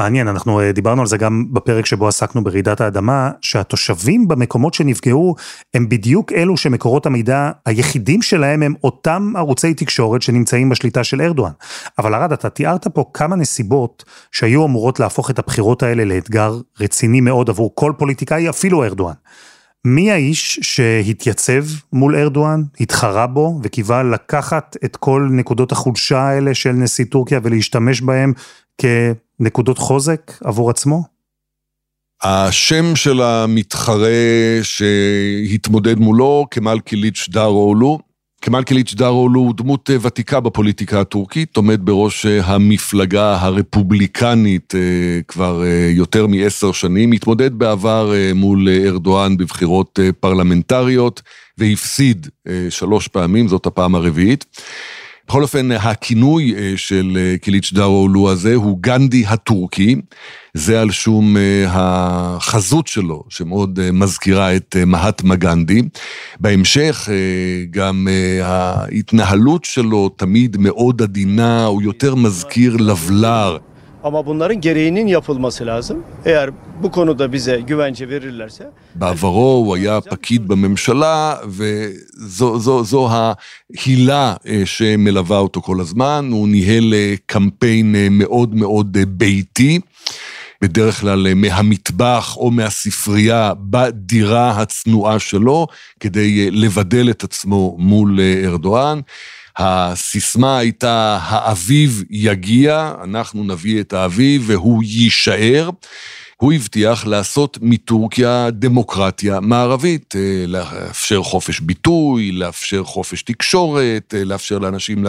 מעניין, 0.00 0.28
אנחנו 0.28 0.60
אה, 0.60 0.72
דיברנו 0.72 1.00
על 1.00 1.06
זה 1.06 1.16
גם 1.16 1.44
בפרק 1.52 1.86
שבו 1.86 2.08
עסקנו 2.08 2.44
ברעידת 2.44 2.80
האדמה, 2.80 3.30
שהתושבים 3.40 4.28
במקומות 4.28 4.74
שנפגעו 4.74 5.34
הם 5.74 5.88
בדיוק 5.88 6.32
אלו 6.32 6.56
שמקורות 6.56 7.06
המידע 7.06 7.50
היחידים 7.66 8.22
שלהם 8.22 8.62
הם 8.62 8.74
אותם 8.84 9.32
ערוצי 9.36 9.74
תקשורת 9.74 10.22
שנמצאים 10.22 10.68
בשליטה 10.68 11.04
של 11.04 11.20
ארדואן. 11.20 11.52
אבל 11.98 12.14
ארד, 12.14 12.32
אתה 12.32 12.50
תיארת 12.50 12.86
פה 12.88 13.04
כמה 13.14 13.36
נסיבות 13.36 14.04
שהיו 14.32 14.66
אמורות 14.66 15.00
להפוך 15.00 15.30
את 15.30 15.38
הבחירות 15.38 15.82
האלה 15.82 16.04
לאתגר 16.04 16.58
רציני 16.80 17.20
מאוד 17.20 17.50
עבור 17.50 17.72
כל 17.74 17.92
פוליטיקאי, 17.98 18.48
אפילו 18.48 18.84
ארדואן. 18.84 19.14
מי 19.84 20.10
האיש 20.12 20.58
שהתייצב 20.62 21.64
מול 21.92 22.16
ארדואן, 22.16 22.62
התחרה 22.80 23.26
בו 23.26 23.60
וקיווה 23.62 24.02
לקחת 24.02 24.76
את 24.84 24.96
כל 24.96 25.28
נקודות 25.30 25.72
החולשה 25.72 26.20
האלה 26.20 26.54
של 26.54 26.72
נשיא 26.72 27.04
טורקיה 27.04 27.40
ולהשתמש 27.42 28.02
בהם 28.02 28.32
כנקודות 29.40 29.78
חוזק 29.78 30.32
עבור 30.44 30.70
עצמו? 30.70 31.02
השם 32.22 32.96
של 32.96 33.22
המתחרה 33.22 34.58
שהתמודד 34.62 35.98
מולו, 35.98 36.46
כמאל 36.50 36.80
קיליץ' 36.80 37.28
דארולו. 37.28 37.98
כמאל 38.42 38.62
קיליץ' 38.62 38.94
דארולו 38.94 39.40
הוא 39.40 39.54
דמות 39.56 39.90
ותיקה 40.02 40.40
בפוליטיקה 40.40 41.00
הטורקית, 41.00 41.56
עומד 41.56 41.80
בראש 41.84 42.26
המפלגה 42.26 43.36
הרפובליקנית 43.40 44.74
אה, 44.74 44.80
כבר 45.28 45.62
אה, 45.64 45.90
יותר 45.92 46.26
מעשר 46.26 46.72
שנים, 46.72 47.12
התמודד 47.12 47.54
בעבר 47.54 48.14
אה, 48.14 48.30
מול 48.34 48.68
ארדואן 48.68 49.36
בבחירות 49.36 49.98
פרלמנטריות 50.20 51.22
והפסיד 51.58 52.28
שלוש 52.70 53.08
פעמים, 53.08 53.48
זאת 53.48 53.66
הפעם 53.66 53.94
הרביעית. 53.94 54.44
בכל 55.30 55.42
אופן, 55.42 55.72
הכינוי 55.72 56.54
אה, 56.54 56.72
של 56.76 57.18
אה, 57.20 57.38
קיליץ' 57.38 57.72
דארו 57.72 58.30
הזה 58.30 58.54
הוא 58.54 58.78
גנדי 58.80 59.24
הטורקי. 59.26 59.96
זה 60.54 60.80
על 60.80 60.90
שום 60.90 61.36
אה, 61.36 61.64
החזות 61.68 62.86
שלו, 62.86 63.24
שמאוד 63.28 63.90
מזכירה 63.92 64.56
את 64.56 64.76
מהטמה 64.86 65.36
גנדי. 65.36 65.82
בהמשך, 66.40 67.08
גם 67.70 68.08
ההתנהלות 68.42 69.64
שלו 69.64 70.08
תמיד 70.08 70.56
מאוד 70.56 71.02
עדינה, 71.02 71.64
הוא 71.64 71.82
יותר 71.82 72.14
מזכיר 72.14 72.76
לבלר. 72.76 73.58
Ama 74.04 74.26
bunların 74.26 74.60
gereğinin 74.60 75.06
yapılması 75.06 75.66
lazım. 75.66 76.02
Eğer 76.24 76.50
bu 76.82 76.90
konuda 76.90 77.32
bize 77.32 77.60
güvence 77.60 78.08
verirlerse... 78.08 78.64
בעברו 78.94 79.64
הוא 79.64 79.76
היה 79.76 80.00
פקיד 80.00 80.48
בממשלה, 80.48 81.36
וזו 81.46 83.08
ההילה 83.08 84.34
שמלווה 84.64 85.38
אותו 85.38 85.62
כל 85.62 85.80
הזמן. 85.80 86.28
הוא 86.32 86.48
ניהל 86.48 86.94
קמפיין 87.26 87.96
מאוד 88.10 88.54
מאוד 88.54 88.98
ביתי. 89.08 89.80
בדרך 90.62 91.00
כלל 91.00 91.34
מהמטבח 91.34 92.36
או 92.36 92.50
מהספרייה 92.50 93.52
בדירה 93.60 94.50
הצנועה 94.50 95.18
שלו, 95.18 95.66
כדי 96.00 96.50
לבדל 96.50 97.10
את 97.10 97.24
עצמו 97.24 97.76
מול 97.78 98.20
ארדואן. 98.44 99.00
הסיסמה 99.56 100.58
הייתה, 100.58 101.18
האביב 101.22 102.04
יגיע, 102.10 102.94
אנחנו 103.04 103.44
נביא 103.44 103.80
את 103.80 103.92
האביב 103.92 104.44
והוא 104.46 104.82
יישאר. 104.84 105.70
הוא 106.40 106.52
הבטיח 106.52 107.06
לעשות 107.06 107.58
מטורקיה 107.62 108.50
דמוקרטיה 108.50 109.40
מערבית, 109.40 110.14
אה, 110.16 110.44
לאפשר 110.46 111.22
חופש 111.22 111.60
ביטוי, 111.60 112.32
לאפשר 112.32 112.84
חופש 112.84 113.22
תקשורת, 113.22 114.14
אה, 114.16 114.24
לאפשר 114.24 114.58
לאנשים 114.58 115.04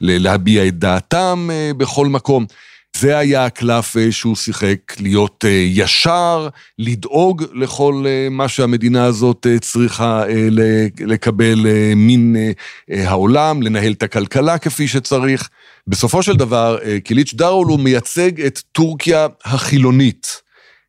להביע 0.00 0.66
את 0.66 0.78
דעתם 0.78 1.48
אה, 1.52 1.70
בכל 1.76 2.06
מקום. 2.06 2.46
זה 2.96 3.18
היה 3.18 3.44
הקלף 3.44 3.96
אה, 3.96 4.12
שהוא 4.12 4.36
שיחק, 4.36 4.78
להיות 5.00 5.44
אה, 5.44 5.50
ישר, 5.50 6.48
לדאוג 6.78 7.44
לכל 7.54 8.04
אה, 8.06 8.28
מה 8.30 8.48
שהמדינה 8.48 9.04
הזאת 9.04 9.46
צריכה 9.60 10.24
לקבל 11.00 11.66
מן 11.96 12.34
העולם, 12.88 13.62
לנהל 13.62 13.92
את 13.92 14.02
הכלכלה 14.02 14.58
כפי 14.58 14.88
שצריך. 14.88 15.48
בסופו 15.86 16.22
של 16.22 16.36
דבר, 16.36 16.78
קיליץ' 17.04 17.34
דארול 17.34 17.66
הוא 17.66 17.80
מייצג 17.80 18.40
את 18.40 18.58
טורקיה 18.72 19.26
החילונית. 19.44 20.42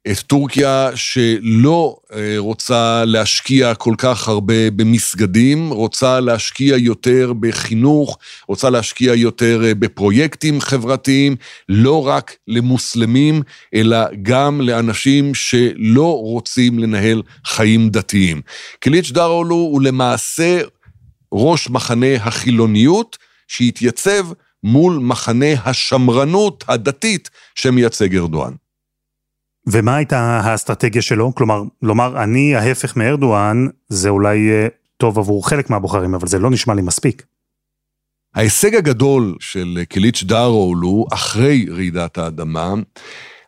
את 0.07 0.17
טורקיה 0.19 0.89
שלא 0.95 1.97
אה, 2.13 2.35
רוצה 2.37 3.05
להשקיע 3.05 3.75
כל 3.75 3.95
כך 3.97 4.27
הרבה 4.27 4.71
במסגדים, 4.71 5.69
רוצה 5.69 6.19
להשקיע 6.19 6.77
יותר 6.77 7.33
בחינוך, 7.39 8.17
רוצה 8.47 8.69
להשקיע 8.69 9.13
יותר 9.13 9.61
אה, 9.65 9.75
בפרויקטים 9.75 10.61
חברתיים, 10.61 11.35
לא 11.69 12.07
רק 12.07 12.35
למוסלמים, 12.47 13.41
אלא 13.73 13.97
גם 14.21 14.61
לאנשים 14.61 15.35
שלא 15.35 16.17
רוצים 16.17 16.79
לנהל 16.79 17.21
חיים 17.45 17.89
דתיים. 17.89 18.41
קיליץ' 18.79 19.11
דארולו 19.11 19.55
הוא 19.55 19.81
למעשה 19.81 20.61
ראש 21.33 21.69
מחנה 21.69 22.15
החילוניות, 22.15 23.17
שהתייצב 23.47 24.27
מול 24.63 24.99
מחנה 25.01 25.53
השמרנות 25.65 26.63
הדתית 26.67 27.29
שמייצג 27.55 28.15
ארדואן. 28.15 28.60
ומה 29.67 29.95
הייתה 29.95 30.19
האסטרטגיה 30.19 31.01
שלו? 31.01 31.35
כלומר, 31.35 31.63
לומר 31.81 32.23
אני 32.23 32.55
ההפך 32.55 32.97
מארדואן, 32.97 33.67
זה 33.89 34.09
אולי 34.09 34.49
טוב 34.97 35.19
עבור 35.19 35.49
חלק 35.49 35.69
מהבוחרים, 35.69 36.15
אבל 36.15 36.27
זה 36.27 36.39
לא 36.39 36.49
נשמע 36.49 36.73
לי 36.73 36.81
מספיק. 36.81 37.25
ההישג 38.35 38.75
הגדול 38.75 39.35
של 39.39 39.79
קיליץ' 39.89 40.23
דארול 40.23 40.77
הוא, 40.77 41.07
אחרי 41.13 41.65
רעידת 41.69 42.17
האדמה, 42.17 42.73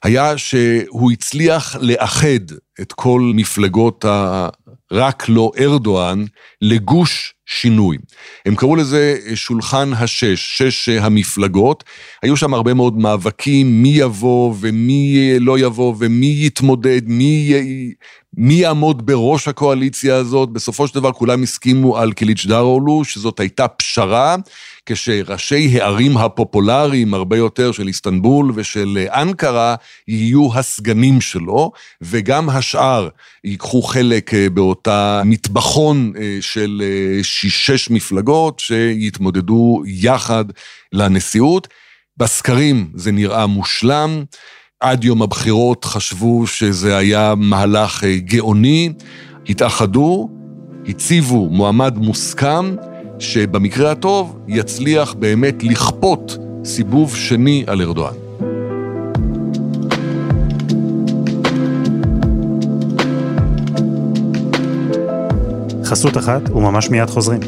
היה 0.03 0.37
שהוא 0.37 1.11
הצליח 1.11 1.75
לאחד 1.81 2.51
את 2.81 2.93
כל 2.93 3.31
מפלגות 3.35 4.05
ה... 4.05 4.49
רק 4.91 5.29
לא 5.29 5.51
ארדואן, 5.59 6.25
לגוש 6.61 7.33
שינוי. 7.45 7.97
הם 8.45 8.55
קראו 8.55 8.75
לזה 8.75 9.17
שולחן 9.35 9.93
השש, 9.93 10.57
שש 10.57 10.89
המפלגות. 10.89 11.83
היו 12.23 12.37
שם 12.37 12.53
הרבה 12.53 12.73
מאוד 12.73 12.97
מאבקים, 12.97 13.83
מי 13.83 13.89
יבוא 13.89 14.55
ומי 14.59 15.33
לא 15.39 15.59
יבוא 15.59 15.95
ומי 15.99 16.45
יתמודד, 16.45 17.01
מי, 17.05 17.53
מי 18.37 18.53
יעמוד 18.53 19.05
בראש 19.05 19.47
הקואליציה 19.47 20.15
הזאת. 20.15 20.49
בסופו 20.49 20.87
של 20.87 20.95
דבר 20.95 21.11
כולם 21.11 21.43
הסכימו 21.43 21.97
על 21.97 22.13
קיליץ' 22.13 22.45
דארולו, 22.45 23.03
שזאת 23.03 23.39
הייתה 23.39 23.67
פשרה. 23.67 24.35
כשראשי 24.85 25.81
הערים 25.81 26.17
הפופולריים 26.17 27.13
הרבה 27.13 27.37
יותר 27.37 27.71
של 27.71 27.87
איסטנבול 27.87 28.51
ושל 28.55 29.05
אנקרה 29.09 29.75
יהיו 30.07 30.49
הסגנים 30.55 31.21
שלו, 31.21 31.71
וגם 32.01 32.49
השאר 32.49 33.09
ייקחו 33.43 33.81
חלק 33.81 34.33
אה, 34.33 34.49
באותה 34.49 35.21
מטבחון 35.25 36.13
אה, 36.17 36.37
של 36.41 36.81
אה, 36.85 37.23
שש 37.23 37.89
מפלגות 37.89 38.59
שיתמודדו 38.59 39.83
יחד 39.85 40.45
לנשיאות. 40.93 41.67
בסקרים 42.17 42.89
זה 42.95 43.11
נראה 43.11 43.47
מושלם. 43.47 44.23
עד 44.79 45.03
יום 45.03 45.21
הבחירות 45.21 45.85
חשבו 45.85 46.47
שזה 46.47 46.97
היה 46.97 47.33
מהלך 47.37 48.03
גאוני, 48.03 48.93
התאחדו, 49.49 50.29
הציבו 50.87 51.49
מועמד 51.49 51.97
מוסכם, 51.97 52.75
שבמקרה 53.19 53.91
הטוב 53.91 54.39
יצליח 54.47 55.13
באמת 55.13 55.63
לכפות 55.63 56.37
סיבוב 56.65 57.15
שני 57.15 57.63
על 57.67 57.81
ארדואן. 57.81 58.13
חסות 65.85 66.17
אחת 66.17 66.49
וממש 66.49 66.89
מיד 66.89 67.09
חוזרים. 67.09 67.39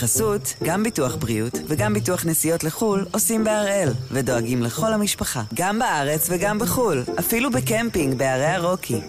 בחסות, 0.00 0.54
גם 0.64 0.82
ביטוח 0.82 1.16
בריאות 1.16 1.52
וגם 1.68 1.94
ביטוח 1.94 2.26
נסיעות 2.26 2.64
לחו"ל 2.64 3.06
עושים 3.12 3.44
בהראל, 3.44 3.88
ודואגים 4.10 4.62
לכל 4.62 4.92
המשפחה, 4.92 5.42
גם 5.54 5.78
בארץ 5.78 6.28
וגם 6.30 6.58
בחו"ל, 6.58 7.02
אפילו 7.18 7.50
בקמפינג 7.50 8.14
בערי 8.14 8.46
הרוקי. 8.46 9.00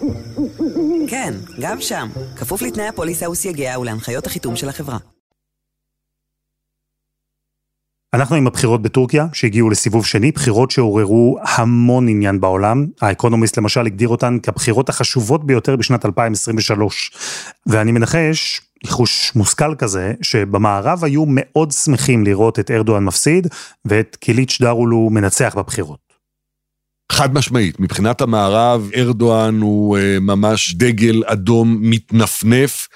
כן, 1.08 1.34
גם 1.60 1.80
שם, 1.80 2.08
כפוף 2.36 2.62
לתנאי 2.62 2.88
הפוליסה 2.88 3.30
וסייגיה 3.30 3.78
ולהנחיות 3.78 4.26
החיתום 4.26 4.56
של 4.56 4.68
החברה. 4.68 4.98
אנחנו 8.14 8.36
עם 8.36 8.46
הבחירות 8.46 8.82
בטורקיה, 8.82 9.26
שהגיעו 9.32 9.70
לסיבוב 9.70 10.06
שני, 10.06 10.32
בחירות 10.32 10.70
שעוררו 10.70 11.38
המון 11.42 12.08
עניין 12.08 12.40
בעולם. 12.40 12.86
האקונומיסט 13.00 13.58
למשל 13.58 13.86
הגדיר 13.86 14.08
אותן 14.08 14.38
כבחירות 14.42 14.88
החשובות 14.88 15.46
ביותר 15.46 15.76
בשנת 15.76 16.06
2023. 16.06 17.12
ואני 17.66 17.92
מנחש, 17.92 18.60
ניחוש 18.84 19.32
מושכל 19.36 19.74
כזה, 19.78 20.12
שבמערב 20.22 21.04
היו 21.04 21.24
מאוד 21.28 21.70
שמחים 21.70 22.24
לראות 22.24 22.58
את 22.58 22.70
ארדואן 22.70 23.04
מפסיד, 23.04 23.46
ואת 23.84 24.16
קיליץ' 24.20 24.58
דארולו 24.60 25.10
מנצח 25.10 25.54
בבחירות. 25.56 26.12
חד 27.12 27.34
משמעית, 27.34 27.80
מבחינת 27.80 28.20
המערב, 28.20 28.90
ארדואן 28.96 29.60
הוא 29.60 29.98
uh, 29.98 30.00
ממש 30.20 30.74
דגל 30.74 31.22
אדום 31.26 31.78
מתנפנף. 31.80 32.88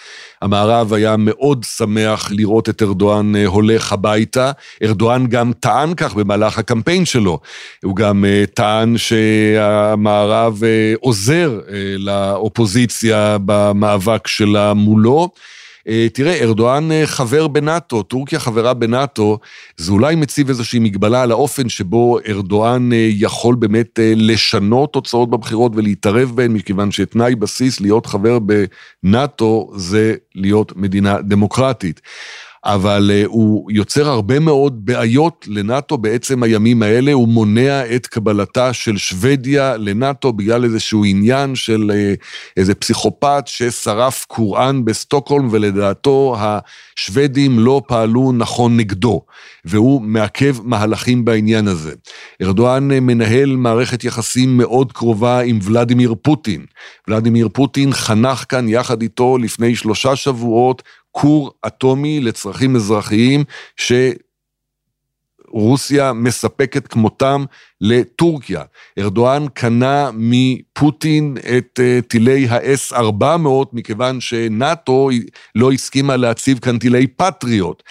המערב 0.43 0.93
היה 0.93 1.17
מאוד 1.19 1.65
שמח 1.77 2.31
לראות 2.31 2.69
את 2.69 2.83
ארדואן 2.83 3.35
uh, 3.35 3.39
הולך 3.49 3.93
הביתה. 3.93 4.53
ארדואן 4.83 5.27
גם 5.27 5.53
טען 5.61 5.95
כך 5.95 6.15
במהלך 6.15 6.59
הקמפיין 6.59 7.05
שלו. 7.05 7.41
הוא 7.85 7.97
גם 7.97 8.25
uh, 8.25 8.51
טען 8.55 8.99
שהמערב 8.99 10.61
uh, 10.63 10.99
עוזר 11.01 11.61
uh, 11.67 11.71
לאופוזיציה 11.99 13.37
במאבק 13.45 14.27
שלה 14.27 14.75
מולו. 14.75 15.31
אה, 15.89 16.07
תראה, 16.13 16.43
ארדואן 16.43 16.93
אה, 16.93 17.07
חבר 17.07 17.49
בנאטו, 17.49 18.03
טורקיה 18.03 18.39
חברה 18.39 18.75
בנאטו, 18.75 19.39
זה 19.77 19.93
אולי 19.93 20.15
מציב 20.15 20.49
איזושהי 20.49 20.79
מגבלה 20.79 21.23
על 21.23 21.31
האופן 21.31 21.69
שבו 21.69 22.19
ארדואן 22.29 22.93
אה, 22.93 23.09
יכול 23.11 23.55
באמת 23.55 23.99
לשנות 24.17 24.93
תוצאות 24.93 25.31
בבחירות 25.31 25.73
ולהתערב 25.75 26.33
בהן, 26.35 26.53
מכיוון 26.53 26.91
שתנאי 26.91 27.35
בסיס 27.35 27.81
להיות 27.81 28.07
חבר 28.07 28.39
בנאטו 29.03 29.71
זה 29.77 30.15
להיות 30.35 30.77
מדינה 30.77 31.21
דמוקרטית. 31.21 32.01
אבל 32.67 33.11
uh, 33.11 33.27
הוא 33.27 33.73
יוצר 33.73 34.09
הרבה 34.09 34.39
מאוד 34.39 34.87
בעיות 34.87 35.47
לנאטו 35.49 35.99
בעצם 35.99 36.43
הימים 36.43 36.83
האלה, 36.83 37.13
הוא 37.13 37.29
מונע 37.29 37.95
את 37.95 38.07
קבלתה 38.07 38.73
של 38.73 38.97
שוודיה 38.97 39.77
לנאטו 39.77 40.33
בגלל 40.33 40.65
איזשהו 40.65 41.05
עניין 41.05 41.55
של 41.55 41.91
uh, 41.91 42.25
איזה 42.57 42.75
פסיכופת 42.75 43.43
ששרף 43.47 44.25
קוראן 44.29 44.85
בסטוקהולם, 44.85 45.49
ולדעתו 45.51 46.37
השוודים 46.39 47.59
לא 47.59 47.83
פעלו 47.89 48.33
נכון 48.33 48.77
נגדו, 48.77 49.21
והוא 49.65 50.03
מעכב 50.03 50.57
מהלכים 50.63 51.25
בעניין 51.25 51.69
הזה. 51.69 51.93
ארדואן 52.43 52.91
uh, 52.91 53.01
מנהל 53.01 53.57
מערכת 53.57 54.05
יחסים 54.05 54.57
מאוד 54.57 54.93
קרובה 54.93 55.41
עם 55.41 55.59
ולדימיר 55.63 56.15
פוטין. 56.23 56.65
ולדימיר 57.09 57.49
פוטין 57.53 57.93
חנך 57.93 58.45
כאן 58.49 58.69
יחד 58.69 59.03
איתו 59.03 59.39
לפני 59.39 59.77
שלושה 59.77 60.17
שבועות 60.17 60.83
כור 61.19 61.51
אטומי 61.67 62.21
לצרכים 62.21 62.77
אזרחיים 62.77 63.45
שרוסיה 65.51 66.13
מספקת 66.13 66.87
כמותם 66.87 67.45
לטורקיה. 67.81 68.63
ארדואן 68.99 69.47
קנה 69.55 70.11
מפוטין 70.15 71.37
את 71.59 71.81
אה, 71.83 71.99
טילי 72.09 72.49
ה-S-400 72.49 73.67
מכיוון 73.73 74.21
שנאט"ו 74.21 75.11
לא 75.55 75.73
הסכימה 75.73 76.17
להציב 76.17 76.59
כאן 76.59 76.79
טילי 76.79 77.07
פטריוט. 77.07 77.83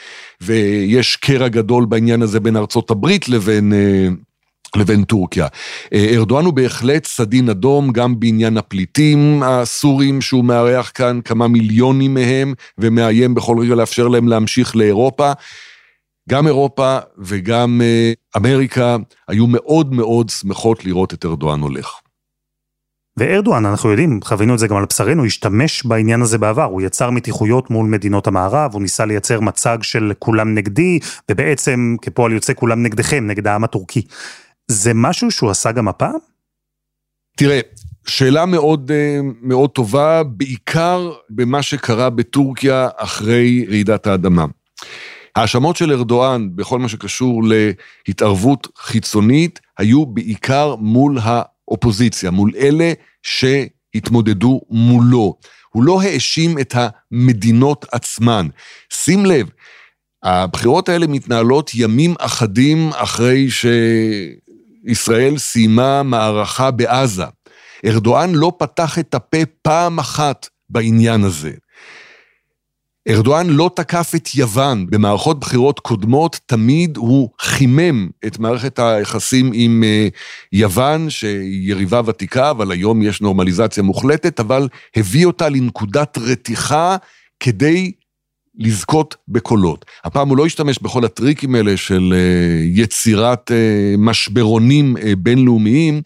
ויש 0.41 1.15
קרע 1.15 1.47
גדול 1.47 1.85
בעניין 1.85 2.21
הזה 2.21 2.39
בין 2.39 2.57
ארצות 2.57 2.91
הברית 2.91 3.29
לבין... 3.29 3.73
לבין 4.75 5.03
טורקיה. 5.03 5.47
אה, 5.93 6.07
ארדואן 6.13 6.45
הוא 6.45 6.53
בהחלט 6.53 7.05
סדין 7.05 7.49
אדום 7.49 7.91
גם 7.91 8.19
בעניין 8.19 8.57
הפליטים 8.57 9.43
הסורים 9.43 10.21
שהוא 10.21 10.45
מארח 10.45 10.91
כאן, 10.95 11.19
כמה 11.25 11.47
מיליונים 11.47 12.13
מהם, 12.13 12.53
ומאיים 12.77 13.35
בכל 13.35 13.59
רגע 13.59 13.75
לאפשר 13.75 14.07
להם 14.07 14.27
להמשיך 14.27 14.75
לאירופה. 14.75 15.31
גם 16.29 16.47
אירופה 16.47 16.97
וגם 17.17 17.81
אה, 17.83 18.13
אמריקה 18.37 18.97
היו 19.27 19.47
מאוד 19.47 19.93
מאוד 19.93 20.29
שמחות 20.29 20.85
לראות 20.85 21.13
את 21.13 21.25
ארדואן 21.25 21.59
הולך. 21.59 21.99
וארדואן, 23.17 23.65
אנחנו 23.65 23.89
יודעים, 23.89 24.19
חווינו 24.23 24.53
את 24.53 24.59
זה 24.59 24.67
גם 24.67 24.75
על 24.75 24.85
בשרנו, 24.89 25.25
השתמש 25.25 25.85
בעניין 25.85 26.21
הזה 26.21 26.37
בעבר, 26.37 26.63
הוא 26.63 26.81
יצר 26.81 27.09
מתיחויות 27.09 27.69
מול 27.69 27.87
מדינות 27.87 28.27
המערב, 28.27 28.73
הוא 28.73 28.81
ניסה 28.81 29.05
לייצר 29.05 29.39
מצג 29.39 29.77
של 29.81 30.13
כולם 30.19 30.55
נגדי, 30.55 30.99
ובעצם 31.31 31.95
כפועל 32.01 32.31
יוצא 32.31 32.53
כולם 32.53 32.83
נגדכם, 32.83 33.27
נגד 33.27 33.47
העם 33.47 33.63
הטורקי. 33.63 34.01
זה 34.67 34.91
משהו 34.95 35.31
שהוא 35.31 35.49
עשה 35.49 35.71
גם 35.71 35.87
הפעם? 35.87 36.19
תראה, 37.37 37.59
שאלה 38.07 38.45
מאוד, 38.45 38.91
אה, 38.91 39.19
מאוד 39.41 39.69
טובה, 39.69 40.23
בעיקר 40.23 41.11
במה 41.29 41.61
שקרה 41.61 42.09
בטורקיה 42.09 42.89
אחרי 42.97 43.65
רעידת 43.69 44.07
האדמה. 44.07 44.45
ההאשמות 45.35 45.75
של 45.75 45.91
ארדואן 45.91 46.55
בכל 46.55 46.79
מה 46.79 46.89
שקשור 46.89 47.41
להתערבות 48.07 48.67
חיצונית 48.77 49.59
היו 49.77 50.05
בעיקר 50.05 50.75
מול 50.75 51.17
האופוזיציה, 51.21 52.31
מול 52.31 52.51
אלה 52.57 52.93
שהתמודדו 53.23 54.61
מולו. 54.69 55.37
הוא 55.69 55.83
לא 55.83 56.01
האשים 56.01 56.59
את 56.59 56.75
המדינות 56.77 57.85
עצמן. 57.91 58.47
שים 58.93 59.25
לב, 59.25 59.49
הבחירות 60.23 60.89
האלה 60.89 61.07
מתנהלות 61.07 61.71
ימים 61.75 62.13
אחדים 62.19 62.89
אחרי 62.95 63.47
שישראל 64.87 65.37
סיימה 65.37 66.03
מערכה 66.03 66.71
בעזה. 66.71 67.25
ארדואן 67.85 68.35
לא 68.35 68.51
פתח 68.57 68.99
את 68.99 69.13
הפה 69.13 69.37
פעם 69.61 69.99
אחת 69.99 70.47
בעניין 70.69 71.23
הזה. 71.23 71.51
ארדואן 73.09 73.49
לא 73.49 73.71
תקף 73.75 74.11
את 74.15 74.35
יוון. 74.35 74.85
במערכות 74.89 75.39
בחירות 75.39 75.79
קודמות 75.79 76.39
תמיד 76.45 76.97
הוא 76.97 77.29
חימם 77.39 78.09
את 78.25 78.39
מערכת 78.39 78.79
היחסים 78.79 79.51
עם 79.53 79.83
אה, 79.83 80.07
יוון, 80.51 81.09
שהיא 81.09 81.71
יריבה 81.71 82.01
ותיקה, 82.05 82.51
אבל 82.51 82.71
היום 82.71 83.01
יש 83.01 83.21
נורמליזציה 83.21 83.83
מוחלטת, 83.83 84.39
אבל 84.39 84.67
הביא 84.95 85.25
אותה 85.25 85.49
לנקודת 85.49 86.17
רתיחה 86.17 86.97
כדי 87.39 87.91
לזכות 88.57 89.15
בקולות. 89.27 89.85
הפעם 90.03 90.29
הוא 90.29 90.37
לא 90.37 90.45
השתמש 90.45 90.79
בכל 90.79 91.05
הטריקים 91.05 91.55
האלה 91.55 91.77
של 91.77 92.13
אה, 92.15 92.63
יצירת 92.63 93.51
אה, 93.51 93.95
משברונים 93.97 94.95
בינלאומיים, 95.17 96.01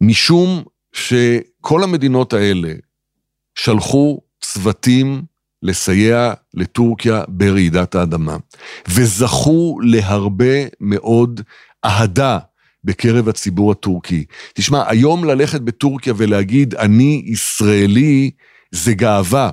משום 0.00 0.62
שכל 0.92 1.82
המדינות 1.82 2.32
האלה 2.32 2.72
שלחו 3.58 4.20
צוותים 4.40 5.22
לסייע 5.62 6.32
לטורקיה 6.54 7.22
ברעידת 7.28 7.94
האדמה, 7.94 8.36
וזכו 8.88 9.78
להרבה 9.82 10.64
מאוד 10.80 11.40
אהדה 11.84 12.38
בקרב 12.84 13.28
הציבור 13.28 13.72
הטורקי. 13.72 14.24
תשמע, 14.54 14.84
היום 14.88 15.24
ללכת 15.24 15.60
בטורקיה 15.60 16.14
ולהגיד, 16.16 16.74
אני 16.74 17.22
ישראלי, 17.26 18.30
זה 18.70 18.94
גאווה. 18.94 19.50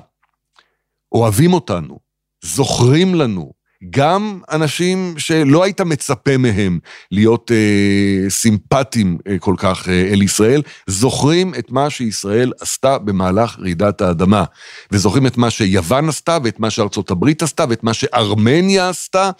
אוהבים 1.14 1.52
אותנו, 1.52 1.98
זוכרים 2.44 3.14
לנו, 3.14 3.52
גם 3.90 4.40
אנשים 4.52 5.14
שלא 5.18 5.64
היית 5.64 5.80
מצפה 5.80 6.36
מהם 6.36 6.78
להיות 7.10 7.50
אה, 7.50 8.30
סימפטיים 8.30 9.18
אה, 9.28 9.38
כל 9.38 9.54
כך 9.58 9.88
אה, 9.88 10.08
אל 10.12 10.22
ישראל, 10.22 10.62
זוכרים 10.86 11.54
את 11.54 11.70
מה 11.70 11.90
שישראל 11.90 12.52
עשתה 12.60 12.98
במהלך 12.98 13.58
רעידת 13.58 14.00
האדמה. 14.00 14.44
וזוכרים 14.92 15.26
את 15.26 15.36
מה 15.36 15.50
שיוון 15.50 16.08
עשתה, 16.08 16.38
ואת 16.44 16.60
מה 16.60 16.70
שארצות 16.70 17.10
הברית 17.10 17.42
עשתה, 17.42 17.64
ואת 17.68 17.84
מה 17.84 17.94
שארמניה 17.94 18.88
עשתה. 18.88 19.30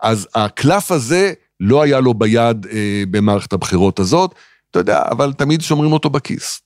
אז 0.00 0.28
הקלף 0.34 0.90
הזה 0.90 1.32
לא 1.60 1.82
היה 1.82 2.00
לו 2.00 2.14
ביד 2.14 2.66
אה, 2.72 3.02
במערכת 3.10 3.52
הבחירות 3.52 3.98
הזאת, 3.98 4.34
אתה 4.70 4.78
יודע, 4.78 5.02
אבל 5.10 5.32
תמיד 5.32 5.60
שומרים 5.60 5.92
אותו 5.92 6.10
בכיס. 6.10 6.60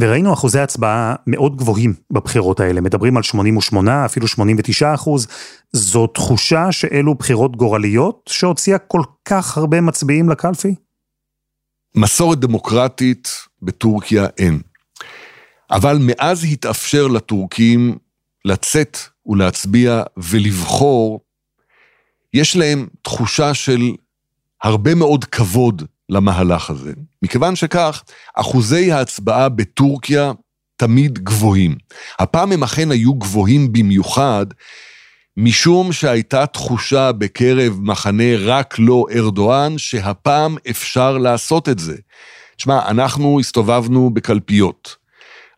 וראינו 0.00 0.32
אחוזי 0.32 0.60
הצבעה 0.60 1.14
מאוד 1.26 1.56
גבוהים 1.56 1.94
בבחירות 2.10 2.60
האלה, 2.60 2.80
מדברים 2.80 3.16
על 3.16 3.22
88, 3.22 4.04
אפילו 4.04 4.28
89 4.28 4.94
אחוז. 4.94 5.26
זו 5.72 6.06
תחושה 6.06 6.72
שאלו 6.72 7.14
בחירות 7.14 7.56
גורליות 7.56 8.30
שהוציאה 8.32 8.78
כל 8.78 9.02
כך 9.24 9.58
הרבה 9.58 9.80
מצביעים 9.80 10.28
לקלפי? 10.28 10.74
מסורת 11.94 12.38
דמוקרטית 12.38 13.28
בטורקיה 13.62 14.26
אין. 14.38 14.60
אבל 15.70 15.98
מאז 16.00 16.44
התאפשר 16.44 17.06
לטורקים 17.06 17.98
לצאת 18.44 18.98
ולהצביע 19.26 20.02
ולבחור, 20.16 21.20
יש 22.34 22.56
להם 22.56 22.86
תחושה 23.02 23.54
של 23.54 23.80
הרבה 24.62 24.94
מאוד 24.94 25.24
כבוד 25.24 25.82
למהלך 26.08 26.70
הזה. 26.70 26.92
מכיוון 27.26 27.56
שכך, 27.56 28.02
אחוזי 28.34 28.92
ההצבעה 28.92 29.48
בטורקיה 29.48 30.32
תמיד 30.76 31.18
גבוהים. 31.18 31.76
הפעם 32.18 32.52
הם 32.52 32.62
אכן 32.62 32.90
היו 32.90 33.14
גבוהים 33.14 33.72
במיוחד, 33.72 34.46
משום 35.36 35.92
שהייתה 35.92 36.46
תחושה 36.46 37.12
בקרב 37.12 37.78
מחנה 37.80 38.36
רק 38.38 38.74
לא 38.78 39.04
ארדואן, 39.14 39.78
שהפעם 39.78 40.56
אפשר 40.70 41.18
לעשות 41.18 41.68
את 41.68 41.78
זה. 41.78 41.96
תשמע, 42.56 42.88
אנחנו 42.88 43.40
הסתובבנו 43.40 44.10
בקלפיות. 44.10 44.96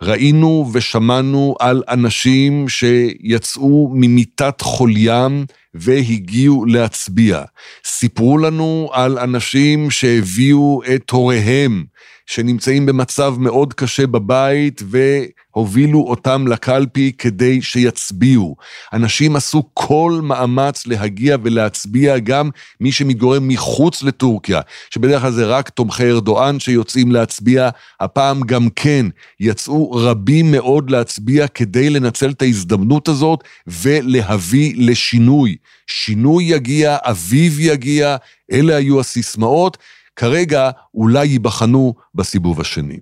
ראינו 0.02 0.70
ושמענו 0.72 1.54
על 1.60 1.82
אנשים 1.88 2.68
שיצאו 2.68 3.90
ממיטת 3.94 4.60
חוליים 4.60 5.46
והגיעו 5.74 6.64
להצביע. 6.64 7.42
סיפרו 7.84 8.38
לנו 8.38 8.90
על 8.92 9.18
אנשים 9.18 9.90
שהביאו 9.90 10.80
את 10.94 11.10
הוריהם, 11.10 11.84
שנמצאים 12.28 12.86
במצב 12.86 13.34
מאוד 13.38 13.74
קשה 13.74 14.06
בבית, 14.06 14.82
והובילו 14.90 16.00
אותם 16.00 16.46
לקלפי 16.46 17.12
כדי 17.18 17.62
שיצביעו. 17.62 18.56
אנשים 18.92 19.36
עשו 19.36 19.62
כל 19.74 20.20
מאמץ 20.22 20.86
להגיע 20.86 21.36
ולהצביע, 21.42 22.18
גם 22.18 22.50
מי 22.80 22.92
שמתגורר 22.92 23.38
מחוץ 23.42 24.02
לטורקיה, 24.02 24.60
שבדרך 24.90 25.22
כלל 25.22 25.32
זה 25.32 25.46
רק 25.46 25.68
תומכי 25.68 26.10
ארדואן 26.10 26.60
שיוצאים 26.60 27.12
להצביע, 27.12 27.68
הפעם 28.00 28.40
גם 28.40 28.68
כן 28.76 29.06
יצאו 29.40 29.90
רבים 29.90 30.50
מאוד 30.50 30.90
להצביע 30.90 31.48
כדי 31.48 31.90
לנצל 31.90 32.30
את 32.30 32.42
ההזדמנות 32.42 33.08
הזאת 33.08 33.44
ולהביא 33.66 34.74
לשינוי. 34.76 35.56
שינוי 35.86 36.44
יגיע, 36.44 36.96
אביב 37.02 37.60
יגיע, 37.60 38.16
אלה 38.52 38.76
היו 38.76 39.00
הסיסמאות. 39.00 39.76
כרגע 40.18 40.70
אולי 40.94 41.26
ייבחנו 41.26 41.94
בסיבוב 42.14 42.60
השני. 42.60 42.98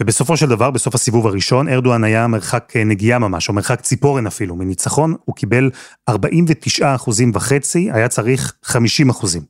ובסופו 0.00 0.36
של 0.36 0.46
דבר, 0.46 0.70
בסוף 0.70 0.94
הסיבוב 0.94 1.26
הראשון, 1.26 1.68
ארדואן 1.68 2.04
היה 2.04 2.26
מרחק 2.26 2.72
אה, 2.76 2.84
נגיעה 2.84 3.18
ממש, 3.18 3.48
או 3.48 3.54
מרחק 3.54 3.80
ציפורן 3.80 4.26
אפילו, 4.26 4.56
מניצחון, 4.56 5.14
הוא 5.24 5.36
קיבל 5.36 5.70
49 6.08 6.94
אחוזים 6.94 7.30
וחצי, 7.34 7.90
היה 7.92 8.08
צריך 8.08 8.54
50 8.62 9.10
אחוזים. 9.10 9.42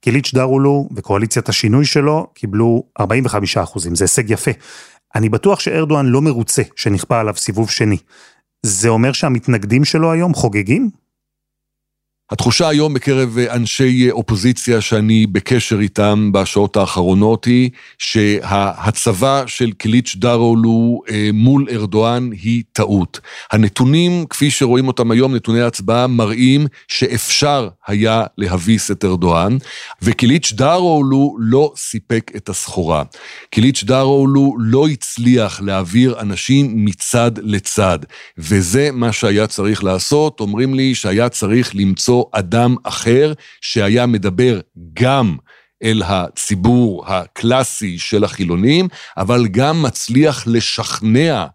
קיליץ' 0.00 0.34
דרולו 0.34 0.88
וקואליציית 0.96 1.48
השינוי 1.48 1.84
שלו 1.84 2.26
קיבלו 2.34 2.82
45 3.00 3.56
אחוזים, 3.56 3.94
זה 3.94 4.04
הישג 4.04 4.30
יפה. 4.30 4.50
אני 5.14 5.28
בטוח 5.28 5.60
שארדואן 5.60 6.06
לא 6.06 6.22
מרוצה 6.22 6.62
שנכפה 6.76 7.20
עליו 7.20 7.36
סיבוב 7.36 7.70
שני. 7.70 7.96
זה 8.62 8.88
אומר 8.88 9.12
שהמתנגדים 9.12 9.84
שלו 9.84 10.12
היום 10.12 10.34
חוגגים? 10.34 10.90
התחושה 12.30 12.68
היום 12.68 12.94
בקרב 12.94 13.38
אנשי 13.38 14.10
אופוזיציה 14.10 14.80
שאני 14.80 15.26
בקשר 15.26 15.80
איתם 15.80 16.30
בשעות 16.32 16.76
האחרונות 16.76 17.44
היא 17.44 17.70
שההצבה 17.98 19.42
של 19.46 19.72
קיליץ' 19.72 20.16
דארולו 20.16 21.00
אה, 21.10 21.30
מול 21.32 21.66
ארדואן 21.70 22.30
היא 22.32 22.62
טעות. 22.72 23.20
הנתונים, 23.52 24.26
כפי 24.30 24.50
שרואים 24.50 24.88
אותם 24.88 25.10
היום, 25.10 25.34
נתוני 25.34 25.62
הצבעה, 25.62 26.06
מראים 26.06 26.66
שאפשר 26.88 27.68
היה 27.86 28.24
להביס 28.38 28.90
את 28.90 29.04
ארדואן, 29.04 29.56
וקיליץ' 30.02 30.52
דארולו 30.52 31.36
לא 31.38 31.72
סיפק 31.76 32.30
את 32.36 32.48
הסחורה. 32.48 33.02
קיליץ' 33.50 33.84
דארולו 33.84 34.56
לא 34.58 34.88
הצליח 34.88 35.60
להעביר 35.60 36.20
אנשים 36.20 36.84
מצד 36.84 37.30
לצד, 37.36 37.98
וזה 38.38 38.90
מה 38.92 39.12
שהיה 39.12 39.46
צריך 39.46 39.84
לעשות. 39.84 40.40
אומרים 40.40 40.74
לי 40.74 40.94
שהיה 40.94 41.28
צריך 41.28 41.76
למצוא 41.76 42.15
אדם 42.32 42.76
אחר 42.82 43.32
שהיה 43.60 44.06
מדבר 44.06 44.60
גם 44.94 45.36
אל 45.82 46.02
הציבור 46.04 47.06
הקלאסי 47.06 47.98
של 47.98 48.24
החילונים, 48.24 48.88
אבל 49.16 49.46
גם 49.46 49.82
מצליח 49.82 50.46
לשכנע 50.46 51.46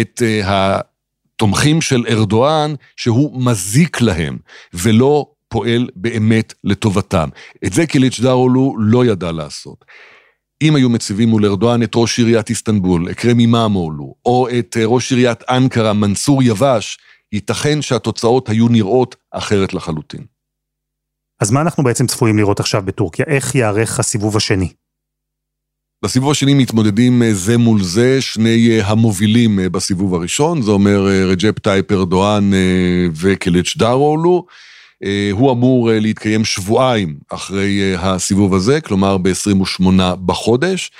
את 0.00 0.22
uh, 0.22 0.46
התומכים 0.46 1.80
של 1.80 2.04
ארדואן 2.08 2.74
שהוא 2.96 3.42
מזיק 3.42 4.00
להם, 4.00 4.38
ולא 4.74 5.26
פועל 5.48 5.88
באמת 5.96 6.54
לטובתם. 6.64 7.28
את 7.64 7.72
זה 7.72 7.86
קיליץ' 7.86 8.20
דארולו 8.20 8.76
לא 8.78 9.04
ידע 9.04 9.32
לעשות. 9.32 9.84
אם 10.62 10.76
היו 10.76 10.88
מציבים 10.88 11.28
מול 11.28 11.46
ארדואן 11.46 11.82
את 11.82 11.92
ראש 11.94 12.18
עיריית 12.18 12.50
איסטנבול, 12.50 13.10
אקרמי 13.10 13.46
מאמולו, 13.46 14.14
או 14.26 14.48
את 14.58 14.76
אה, 14.80 14.86
ראש 14.86 15.12
עיריית 15.12 15.42
אנקרה, 15.50 15.92
מנסור 15.92 16.42
יבש, 16.42 16.98
ייתכן 17.32 17.82
שהתוצאות 17.82 18.48
היו 18.48 18.68
נראות 18.68 19.16
אחרת 19.30 19.74
לחלוטין. 19.74 20.24
אז 21.40 21.50
מה 21.50 21.60
אנחנו 21.60 21.84
בעצם 21.84 22.06
צפויים 22.06 22.38
לראות 22.38 22.60
עכשיו 22.60 22.82
בטורקיה? 22.84 23.24
איך 23.28 23.54
ייערך 23.54 23.98
הסיבוב 24.00 24.36
השני? 24.36 24.72
בסיבוב 26.04 26.30
השני 26.30 26.54
מתמודדים 26.54 27.22
אה, 27.22 27.34
זה 27.34 27.58
מול 27.58 27.82
זה 27.82 28.22
שני 28.22 28.68
אה, 28.70 28.86
המובילים 28.86 29.60
אה, 29.60 29.68
בסיבוב 29.68 30.14
הראשון, 30.14 30.62
זה 30.62 30.70
אומר 30.70 31.06
רג'פ 31.28 31.58
טאיפ 31.58 31.92
ארדואן 31.92 32.50
וקליצ'דארולו. 33.14 34.46
הוא 35.32 35.52
אמור 35.52 35.90
להתקיים 35.92 36.44
שבועיים 36.44 37.18
אחרי 37.30 37.94
הסיבוב 37.96 38.54
הזה, 38.54 38.80
כלומר 38.80 39.18
ב-28 39.18 39.82
בחודש. 40.26 40.90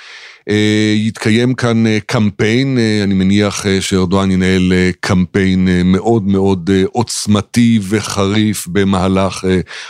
אה, 0.49 0.93
יתקיים 0.95 1.53
כאן 1.53 1.87
אה, 1.87 1.97
קמפיין, 2.05 2.77
אה, 2.77 3.03
אני 3.03 3.13
מניח 3.13 3.65
שארדואן 3.79 4.31
ינהל 4.31 4.73
קמפיין 4.99 5.67
מאוד 5.85 6.23
מאוד 6.23 6.69
עוצמתי 6.91 7.79
וחריף 7.89 8.67
במהלך 8.67 9.45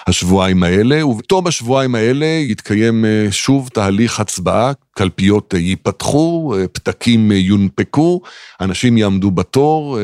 השבועיים 0.07 0.63
האלה, 0.63 1.05
ובתום 1.05 1.47
השבועיים 1.47 1.95
האלה 1.95 2.25
יתקיים 2.25 3.05
שוב 3.31 3.69
תהליך 3.73 4.19
הצבעה, 4.19 4.71
קלפיות 4.95 5.53
ייפתחו, 5.53 6.55
פתקים 6.71 7.31
יונפקו, 7.31 8.21
אנשים 8.61 8.97
יעמדו 8.97 9.31
בתור 9.31 9.99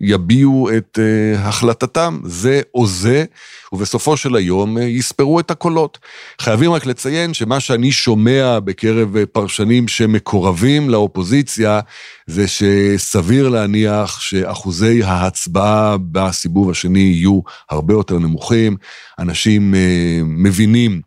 ויביעו 0.00 0.70
את 0.76 0.98
החלטתם, 1.38 2.20
זה 2.24 2.60
או 2.74 2.86
זה. 2.86 3.24
ובסופו 3.72 4.16
של 4.16 4.36
היום 4.36 4.78
אה, 4.78 4.82
יספרו 4.82 5.40
את 5.40 5.50
הקולות. 5.50 5.98
חייבים 6.40 6.72
רק 6.72 6.86
לציין 6.86 7.34
שמה 7.34 7.60
שאני 7.60 7.92
שומע 7.92 8.58
בקרב 8.64 9.16
אה, 9.16 9.26
פרשנים 9.26 9.88
שמקורבים 9.88 10.90
לאופוזיציה, 10.90 11.80
זה 12.26 12.44
שסביר 12.48 13.48
להניח 13.48 14.20
שאחוזי 14.20 15.02
ההצבעה 15.02 15.96
בסיבוב 16.12 16.70
השני 16.70 17.00
יהיו 17.00 17.40
הרבה 17.70 17.94
יותר 17.94 18.18
נמוכים. 18.18 18.76
אנשים 19.18 19.74
אה, 19.74 20.20
מבינים 20.24 21.00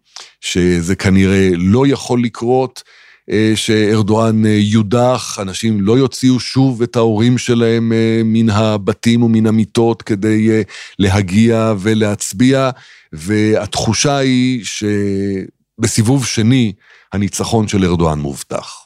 שזה 0.45 0.95
כנראה 0.95 1.49
לא 1.55 1.87
יכול 1.87 2.23
לקרות. 2.23 2.83
אה, 3.31 3.51
שארדואן 3.55 4.45
אה, 4.45 4.57
יודח, 4.61 5.39
אנשים 5.41 5.81
לא 5.81 5.97
יוציאו 5.97 6.39
שוב 6.39 6.81
את 6.81 6.95
ההורים 6.95 7.37
שלהם 7.37 7.93
אה, 7.93 8.21
מן 8.25 8.49
הבתים 8.49 9.23
ומן 9.23 9.47
המיטות 9.47 10.01
כדי 10.01 10.63
להגיע 10.99 11.73
ולהצביע, 11.79 12.69
והתחושה 13.13 14.17
היא 14.17 14.65
שבסיבוב 14.65 16.25
שני 16.25 16.73
הניצחון 17.13 17.67
של 17.67 17.85
ארדואן 17.85 18.19
מובטח. 18.19 18.85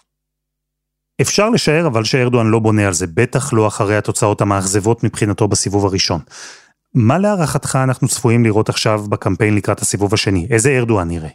אפשר 1.22 1.50
לשער 1.50 1.88
אבל 1.88 2.04
שארדואן 2.04 2.48
לא 2.48 2.60
בונה 2.60 2.88
על 2.88 2.94
זה, 2.94 3.08
בטח 3.08 3.54
לא 3.54 3.68
אחרי 3.68 3.98
התוצאות 3.98 4.42
המאכזבות 4.42 5.04
מבחינתו 5.04 5.48
בסיבוב 5.48 5.86
הראשון. 5.86 6.22
מה 6.96 7.18
להערכתך 7.18 7.80
אנחנו 7.84 8.08
צפויים 8.08 8.44
לראות 8.44 8.70
עכשיו 8.70 9.04
בקמפיין 9.10 9.56
לקראת 9.56 9.80
הסיבוב 9.80 10.14
השני? 10.14 10.48
איזה 10.50 10.70
ארדואן 10.70 11.08
נראה? 11.08 11.30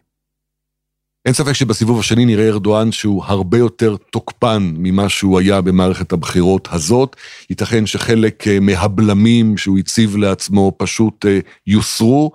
אין 1.24 1.34
ספק 1.34 1.52
שבסיבוב 1.52 2.00
השני 2.00 2.24
נראה 2.24 2.48
ארדואן 2.48 2.92
שהוא 2.92 3.24
הרבה 3.26 3.58
יותר 3.58 3.96
תוקפן 4.10 4.72
ממה 4.76 5.08
שהוא 5.08 5.38
היה 5.38 5.60
במערכת 5.60 6.12
הבחירות 6.12 6.68
הזאת. 6.72 7.16
ייתכן 7.50 7.86
שחלק 7.86 8.48
אה, 8.48 8.60
מהבלמים 8.60 9.56
שהוא 9.56 9.78
הציב 9.78 10.16
לעצמו 10.16 10.72
פשוט 10.76 11.26
אה, 11.26 11.38
יוסרו. 11.66 12.32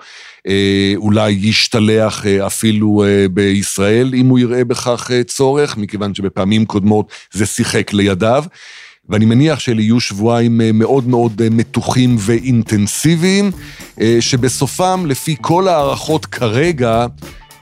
אה, 0.47 0.93
אולי 0.95 1.31
ישתלח 1.31 2.25
אפילו 2.25 3.03
בישראל 3.33 4.11
אם 4.13 4.25
הוא 4.25 4.39
יראה 4.39 4.63
בכך 4.63 5.11
צורך, 5.27 5.77
מכיוון 5.77 6.15
שבפעמים 6.15 6.65
קודמות 6.65 7.11
זה 7.31 7.45
שיחק 7.45 7.93
לידיו. 7.93 8.43
ואני 9.09 9.25
מניח 9.25 9.59
שאלה 9.59 9.81
יהיו 9.81 9.99
שבועיים 9.99 10.61
מאוד 10.73 11.07
מאוד 11.07 11.41
מתוחים 11.51 12.15
ואינטנסיביים, 12.19 13.51
שבסופם, 14.19 15.03
לפי 15.05 15.35
כל 15.41 15.67
ההערכות 15.67 16.25
כרגע, 16.25 17.05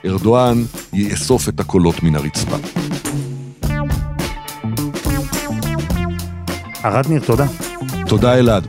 ארדואן 0.04 0.64
יאסוף 0.92 1.48
את 1.48 1.60
הקולות 1.60 2.02
מן 2.02 2.16
הרצפה. 2.16 2.56
ערד 6.82 7.06
ניר, 7.08 7.22
תודה. 7.26 7.46
תודה 8.06 8.38
אלעד. 8.38 8.66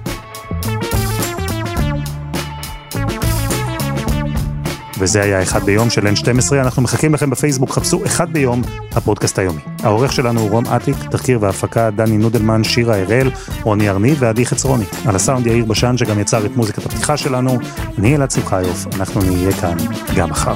וזה 4.99 5.21
היה 5.21 5.41
אחד 5.41 5.63
ביום 5.63 5.89
של 5.89 6.07
N12, 6.07 6.53
אנחנו 6.53 6.81
מחכים 6.81 7.13
לכם 7.13 7.29
בפייסבוק, 7.29 7.69
חפשו 7.71 8.05
אחד 8.05 8.33
ביום, 8.33 8.61
הפודקאסט 8.91 9.39
היומי. 9.39 9.61
העורך 9.83 10.13
שלנו 10.13 10.39
הוא 10.39 10.49
רום 10.49 10.65
אטיק, 10.65 10.95
תחקיר 11.11 11.41
והפקה 11.41 11.91
דני 11.91 12.17
נודלמן, 12.17 12.63
שירה 12.63 13.01
הראל, 13.01 13.31
רוני 13.63 13.89
ארני 13.89 14.15
ועדי 14.19 14.45
חצרוני. 14.45 14.85
על 15.05 15.15
הסאונד 15.15 15.47
יאיר 15.47 15.65
בשן 15.65 15.97
שגם 15.97 16.19
יצר 16.19 16.45
את 16.45 16.57
מוזיקת 16.57 16.85
הפתיחה 16.85 17.17
שלנו, 17.17 17.57
אני 17.97 18.15
אלעד 18.15 18.31
שמחיוף, 18.31 18.87
אנחנו 18.95 19.21
נהיה 19.21 19.51
כאן 19.51 19.77
גם 20.15 20.29
מחר. 20.29 20.55